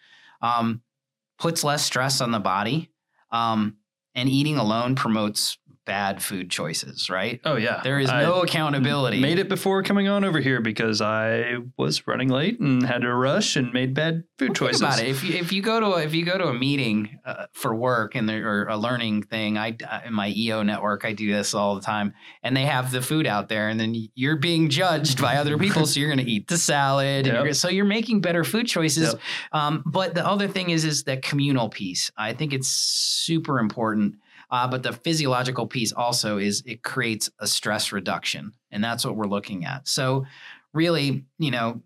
um, 0.41 0.83
puts 1.39 1.65
less 1.65 1.85
stress 1.85 2.21
on 2.21 2.31
the 2.31 2.41
body. 2.41 2.91
Um, 3.31 3.79
and 4.15 4.29
eating 4.29 4.59
alone 4.59 4.95
promotes 4.95 5.59
bad 5.85 6.23
food 6.23 6.51
choices, 6.51 7.11
right? 7.11 7.41
Oh 7.45 7.57
yeah. 7.57 7.81
There 7.85 7.99
is 7.99 8.09
I 8.11 8.23
no 8.23 8.41
accountability. 8.43 9.21
Made 9.21 9.39
it 9.39 9.49
before 9.49 9.83
coming 9.83 10.09
on 10.09 10.25
over 10.25 10.41
here 10.41 10.61
because 10.61 11.01
I 11.01 11.57
was 11.77 12.07
running 12.07 12.29
late 12.29 12.59
and 12.61 12.83
had 12.85 13.03
to 13.03 13.15
rush 13.15 13.57
and 13.57 13.73
made 13.73 13.95
bad 13.95 14.25
food 14.39 14.49
Well, 14.51 14.55
choices. 14.55 14.81
About 14.81 15.01
it. 15.01 15.09
If 15.09 15.23
you 15.23 15.35
if 15.35 15.53
you 15.53 15.63
go 15.63 15.81
to 15.81 15.87
a, 15.87 16.03
if 16.03 16.15
you 16.15 16.25
go 16.25 16.39
to 16.39 16.47
a 16.49 16.55
meeting 16.55 17.19
uh, 17.25 17.47
for 17.53 17.75
work 17.75 18.15
and 18.15 18.29
there 18.29 18.47
or 18.49 18.67
a 18.69 18.77
learning 18.77 19.23
thing, 19.25 19.59
I 19.59 19.77
in 20.07 20.13
my 20.15 20.33
EO 20.35 20.63
network 20.63 21.05
I 21.05 21.13
do 21.13 21.33
this 21.33 21.55
all 21.55 21.75
the 21.75 21.83
time, 21.83 22.15
and 22.43 22.57
they 22.57 22.65
have 22.65 22.91
the 22.91 23.03
food 23.03 23.27
out 23.27 23.49
there, 23.49 23.69
and 23.69 23.79
then 23.79 23.95
you're 24.15 24.37
being 24.37 24.69
judged 24.71 25.21
by 25.21 25.37
other 25.37 25.59
people, 25.59 25.87
so 25.87 26.01
you're 26.01 26.09
going 26.13 26.25
to 26.25 26.31
eat 26.31 26.49
the 26.49 26.59
salad, 26.59 27.27
Yep. 27.27 27.45
you're, 27.45 27.55
so 27.55 27.69
you're 27.69 27.85
making 27.85 28.21
better 28.21 28.45
food 28.45 28.67
choices. 28.67 29.13
Yep. 29.13 29.21
Um, 29.53 29.83
but 29.87 30.15
the 30.15 30.27
other 30.27 30.49
thing 30.49 30.71
is 30.71 30.85
is 30.85 31.05
that 31.05 31.23
communal 31.23 31.69
piece. 31.69 32.11
I 32.17 32.33
think 32.33 32.53
it's 32.53 32.69
super 32.69 33.59
important. 33.59 34.15
Uh, 34.55 34.69
but 34.69 34.85
the 34.85 34.93
physiological 34.93 35.67
piece 35.67 35.93
also 35.93 36.39
is 36.39 36.63
it 36.65 36.85
creates 36.85 37.29
a 37.41 37.47
stress 37.47 37.91
reduction, 37.91 38.53
and 38.71 38.85
that's 38.85 39.05
what 39.05 39.17
we're 39.17 39.27
looking 39.27 39.65
at. 39.65 39.89
So, 39.89 40.27
really, 40.73 41.25
you 41.41 41.51
know, 41.51 41.83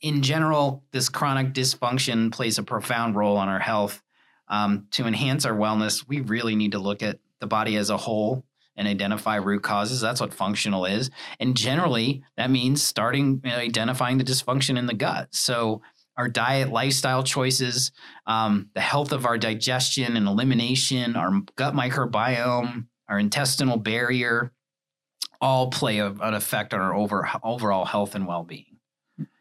in 0.00 0.22
general, 0.22 0.82
this 0.92 1.10
chronic 1.10 1.52
dysfunction 1.52 2.32
plays 2.32 2.56
a 2.56 2.62
profound 2.62 3.16
role 3.16 3.36
on 3.36 3.50
our 3.50 3.58
health. 3.58 4.02
Um, 4.48 4.86
to 4.92 5.06
enhance 5.06 5.44
our 5.44 5.52
wellness, 5.52 6.08
we 6.08 6.20
really 6.22 6.56
need 6.56 6.72
to 6.72 6.78
look 6.78 7.02
at 7.02 7.18
the 7.40 7.46
body 7.46 7.76
as 7.76 7.90
a 7.90 7.98
whole 7.98 8.46
and 8.74 8.88
identify 8.88 9.36
root 9.36 9.62
causes. 9.62 10.00
That's 10.00 10.22
what 10.22 10.32
functional 10.32 10.86
is. 10.86 11.10
And 11.38 11.54
generally, 11.54 12.22
that 12.38 12.50
means 12.50 12.82
starting 12.82 13.42
uh, 13.44 13.48
identifying 13.48 14.16
the 14.16 14.24
dysfunction 14.24 14.78
in 14.78 14.86
the 14.86 14.94
gut. 14.94 15.34
So, 15.34 15.82
our 16.16 16.28
diet, 16.28 16.70
lifestyle 16.70 17.22
choices, 17.22 17.92
um, 18.26 18.70
the 18.74 18.80
health 18.80 19.12
of 19.12 19.26
our 19.26 19.38
digestion 19.38 20.16
and 20.16 20.26
elimination, 20.26 21.16
our 21.16 21.30
gut 21.56 21.74
microbiome, 21.74 22.86
our 23.08 23.18
intestinal 23.18 23.76
barrier, 23.76 24.52
all 25.40 25.70
play 25.70 25.98
a, 25.98 26.06
an 26.06 26.34
effect 26.34 26.72
on 26.72 26.80
our 26.80 26.94
over, 26.94 27.28
overall 27.42 27.84
health 27.84 28.14
and 28.14 28.26
well 28.26 28.44
being. 28.44 28.64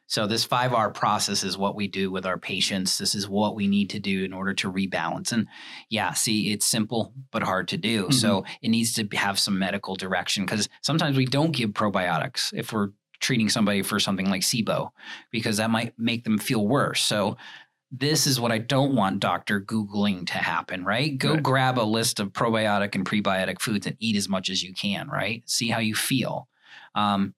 So, 0.07 0.27
this 0.27 0.45
five 0.45 0.71
R 0.71 0.91
process 0.91 1.43
is 1.43 1.57
what 1.57 1.75
we 1.75 1.87
do 1.87 2.11
with 2.11 2.27
our 2.27 2.37
patients. 2.37 2.99
This 2.99 3.15
is 3.15 3.27
what 3.27 3.55
we 3.55 3.67
need 3.67 3.89
to 3.89 3.99
do 3.99 4.23
in 4.23 4.33
order 4.33 4.53
to 4.53 4.71
rebalance. 4.71 5.31
And 5.31 5.47
yeah, 5.89 6.13
see, 6.13 6.51
it's 6.51 6.65
simple 6.65 7.13
but 7.31 7.41
hard 7.41 7.67
to 7.69 7.77
do. 7.77 8.11
So, 8.11 8.45
it 8.61 8.69
needs 8.69 8.93
to 8.93 9.07
have 9.17 9.39
some 9.39 9.57
medical 9.57 9.95
direction 9.95 10.45
because 10.45 10.69
sometimes 10.81 11.17
we 11.17 11.25
don't 11.25 11.51
give 11.51 11.71
probiotics 11.71 12.53
if 12.53 12.71
we're 12.71 12.89
treating 13.19 13.49
somebody 13.49 13.81
for 13.81 13.99
something 13.99 14.29
like 14.29 14.41
SIBO 14.41 14.89
because 15.31 15.57
that 15.57 15.69
might 15.69 15.93
make 15.97 16.23
them 16.23 16.37
feel 16.37 16.67
worse. 16.67 17.03
So, 17.03 17.37
this 17.91 18.27
is 18.27 18.39
what 18.39 18.51
I 18.51 18.57
don't 18.57 18.95
want 18.95 19.19
Dr. 19.21 19.61
Googling 19.61 20.25
to 20.27 20.33
happen, 20.33 20.83
right? 20.83 21.17
Go 21.17 21.33
Right. 21.35 21.43
grab 21.43 21.77
a 21.79 21.83
list 21.83 22.19
of 22.19 22.33
probiotic 22.33 22.93
and 22.95 23.05
prebiotic 23.05 23.61
foods 23.61 23.85
and 23.87 23.95
eat 23.99 24.15
as 24.17 24.27
much 24.27 24.49
as 24.49 24.63
you 24.63 24.73
can, 24.73 25.07
right? 25.07 25.43
See 25.45 25.69
how 25.69 25.79
you 25.79 25.95
feel. 25.95 26.49
Um, 26.95 27.35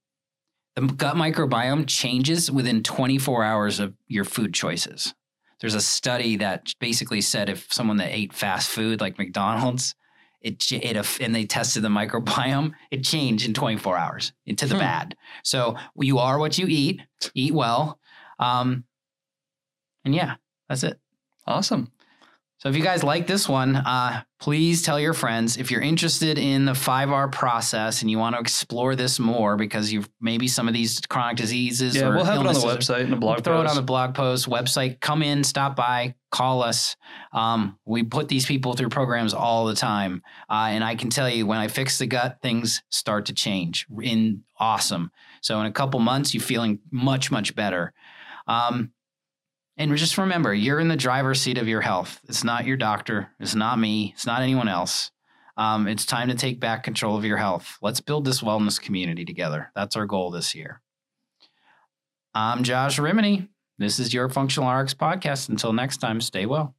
the 0.75 0.81
gut 0.81 1.15
microbiome 1.15 1.85
changes 1.87 2.49
within 2.49 2.81
24 2.81 3.43
hours 3.43 3.79
of 3.79 3.93
your 4.07 4.23
food 4.23 4.53
choices. 4.53 5.13
There's 5.59 5.75
a 5.75 5.81
study 5.81 6.37
that 6.37 6.73
basically 6.79 7.21
said 7.21 7.49
if 7.49 7.71
someone 7.71 7.97
that 7.97 8.15
ate 8.15 8.33
fast 8.33 8.69
food 8.69 9.01
like 9.01 9.17
McDonald's, 9.17 9.95
it, 10.47 10.71
it 10.71 11.19
and 11.21 11.35
they 11.35 11.45
tested 11.45 11.83
the 11.83 11.89
microbiome, 11.89 12.73
it 12.91 13.03
changed 13.03 13.45
in 13.45 13.53
24 13.53 13.97
hours 13.97 14.33
into 14.45 14.65
the 14.65 14.75
Hmm. 14.75 14.79
bad. 14.79 15.15
So 15.43 15.75
you 15.99 16.19
are 16.19 16.39
what 16.39 16.57
you 16.57 16.67
eat. 16.67 17.01
Eat 17.33 17.53
well. 17.53 17.99
Um, 18.39 18.85
and 20.05 20.15
yeah, 20.15 20.35
that's 20.69 20.83
it. 20.83 20.99
Awesome. 21.45 21.91
So 22.59 22.69
if 22.69 22.75
you 22.75 22.81
guys 22.81 23.03
like 23.03 23.27
this 23.27 23.47
one, 23.47 23.75
uh, 23.75 24.23
please 24.39 24.81
tell 24.81 24.99
your 24.99 25.13
friends. 25.13 25.57
If 25.57 25.69
you're 25.69 25.81
interested 25.81 26.39
in 26.39 26.65
the 26.65 26.71
5R 26.71 27.31
process 27.31 28.01
and 28.01 28.09
you 28.09 28.17
want 28.17 28.35
to 28.35 28.39
explore 28.39 28.95
this 28.95 29.19
more 29.19 29.55
because 29.57 29.93
you've 29.93 30.09
maybe 30.19 30.47
some 30.47 30.67
of 30.67 30.73
these 30.73 30.99
chronic 31.01 31.37
diseases 31.37 31.95
Yeah, 31.95 32.09
we'll 32.09 32.23
have 32.23 32.41
it 32.41 32.47
on 32.47 32.53
the 32.55 32.59
website 32.59 33.01
and 33.01 33.13
a 33.13 33.15
blog 33.15 33.43
throw 33.43 33.61
it 33.61 33.67
on 33.67 33.75
the 33.75 33.83
blog 33.83 34.15
post 34.15 34.49
website. 34.49 34.99
Come 35.01 35.21
in 35.21 35.43
stop 35.43 35.75
by 35.75 36.15
call 36.31 36.63
us. 36.63 36.95
Um, 37.31 37.77
we 37.85 38.01
put 38.01 38.27
these 38.27 38.47
people 38.47 38.73
through 38.73 38.89
programs 38.89 39.35
all 39.35 39.65
the 39.65 39.75
time. 39.75 40.23
Uh, 40.49 40.69
and 40.71 40.83
i 40.83 40.95
can 40.95 41.11
tell 41.11 41.29
you 41.29 41.45
when 41.45 41.59
i 41.59 41.67
fix 41.67 41.99
the 41.99 42.07
gut 42.07 42.39
things 42.41 42.81
start 42.89 43.27
to 43.27 43.33
change 43.33 43.85
in 44.01 44.43
awesome. 44.59 45.11
So 45.41 45.59
in 45.59 45.67
a 45.67 45.71
couple 45.71 45.99
months 45.99 46.33
you're 46.33 46.41
feeling 46.41 46.79
much 46.91 47.29
much 47.29 47.53
better. 47.53 47.93
Um, 48.47 48.91
and 49.77 49.95
just 49.95 50.17
remember 50.17 50.53
you're 50.53 50.79
in 50.79 50.87
the 50.87 50.95
driver's 50.95 51.41
seat 51.41 51.57
of 51.57 51.67
your 51.67 51.81
health. 51.81 52.19
It's 52.27 52.43
not 52.43 52.65
your 52.65 52.77
doctor. 52.77 53.29
It's 53.39 53.55
not 53.55 53.79
me. 53.79 54.13
It's 54.15 54.25
not 54.25 54.41
anyone 54.41 54.67
else. 54.67 55.11
Um, 55.55 55.87
it's 55.87 56.05
time 56.05 56.27
to 56.29 56.35
take 56.35 56.59
back 56.59 56.83
control 56.83 57.17
of 57.17 57.25
your 57.25 57.37
health. 57.37 57.77
Let's 57.81 58.01
build 58.01 58.25
this 58.25 58.41
wellness 58.41 58.79
community 58.79 59.25
together. 59.25 59.71
That's 59.75 59.95
our 59.95 60.05
goal 60.05 60.29
this 60.29 60.53
year. 60.53 60.81
I'm 62.33 62.63
josh 62.63 62.99
rimini. 62.99 63.47
This 63.79 63.99
is 63.99 64.13
your 64.13 64.29
Functional 64.29 64.71
RX 64.71 64.93
podcast. 64.93 65.49
Until 65.49 65.73
next 65.73 65.97
time, 65.97 66.21
stay 66.21 66.45
well. 66.45 66.76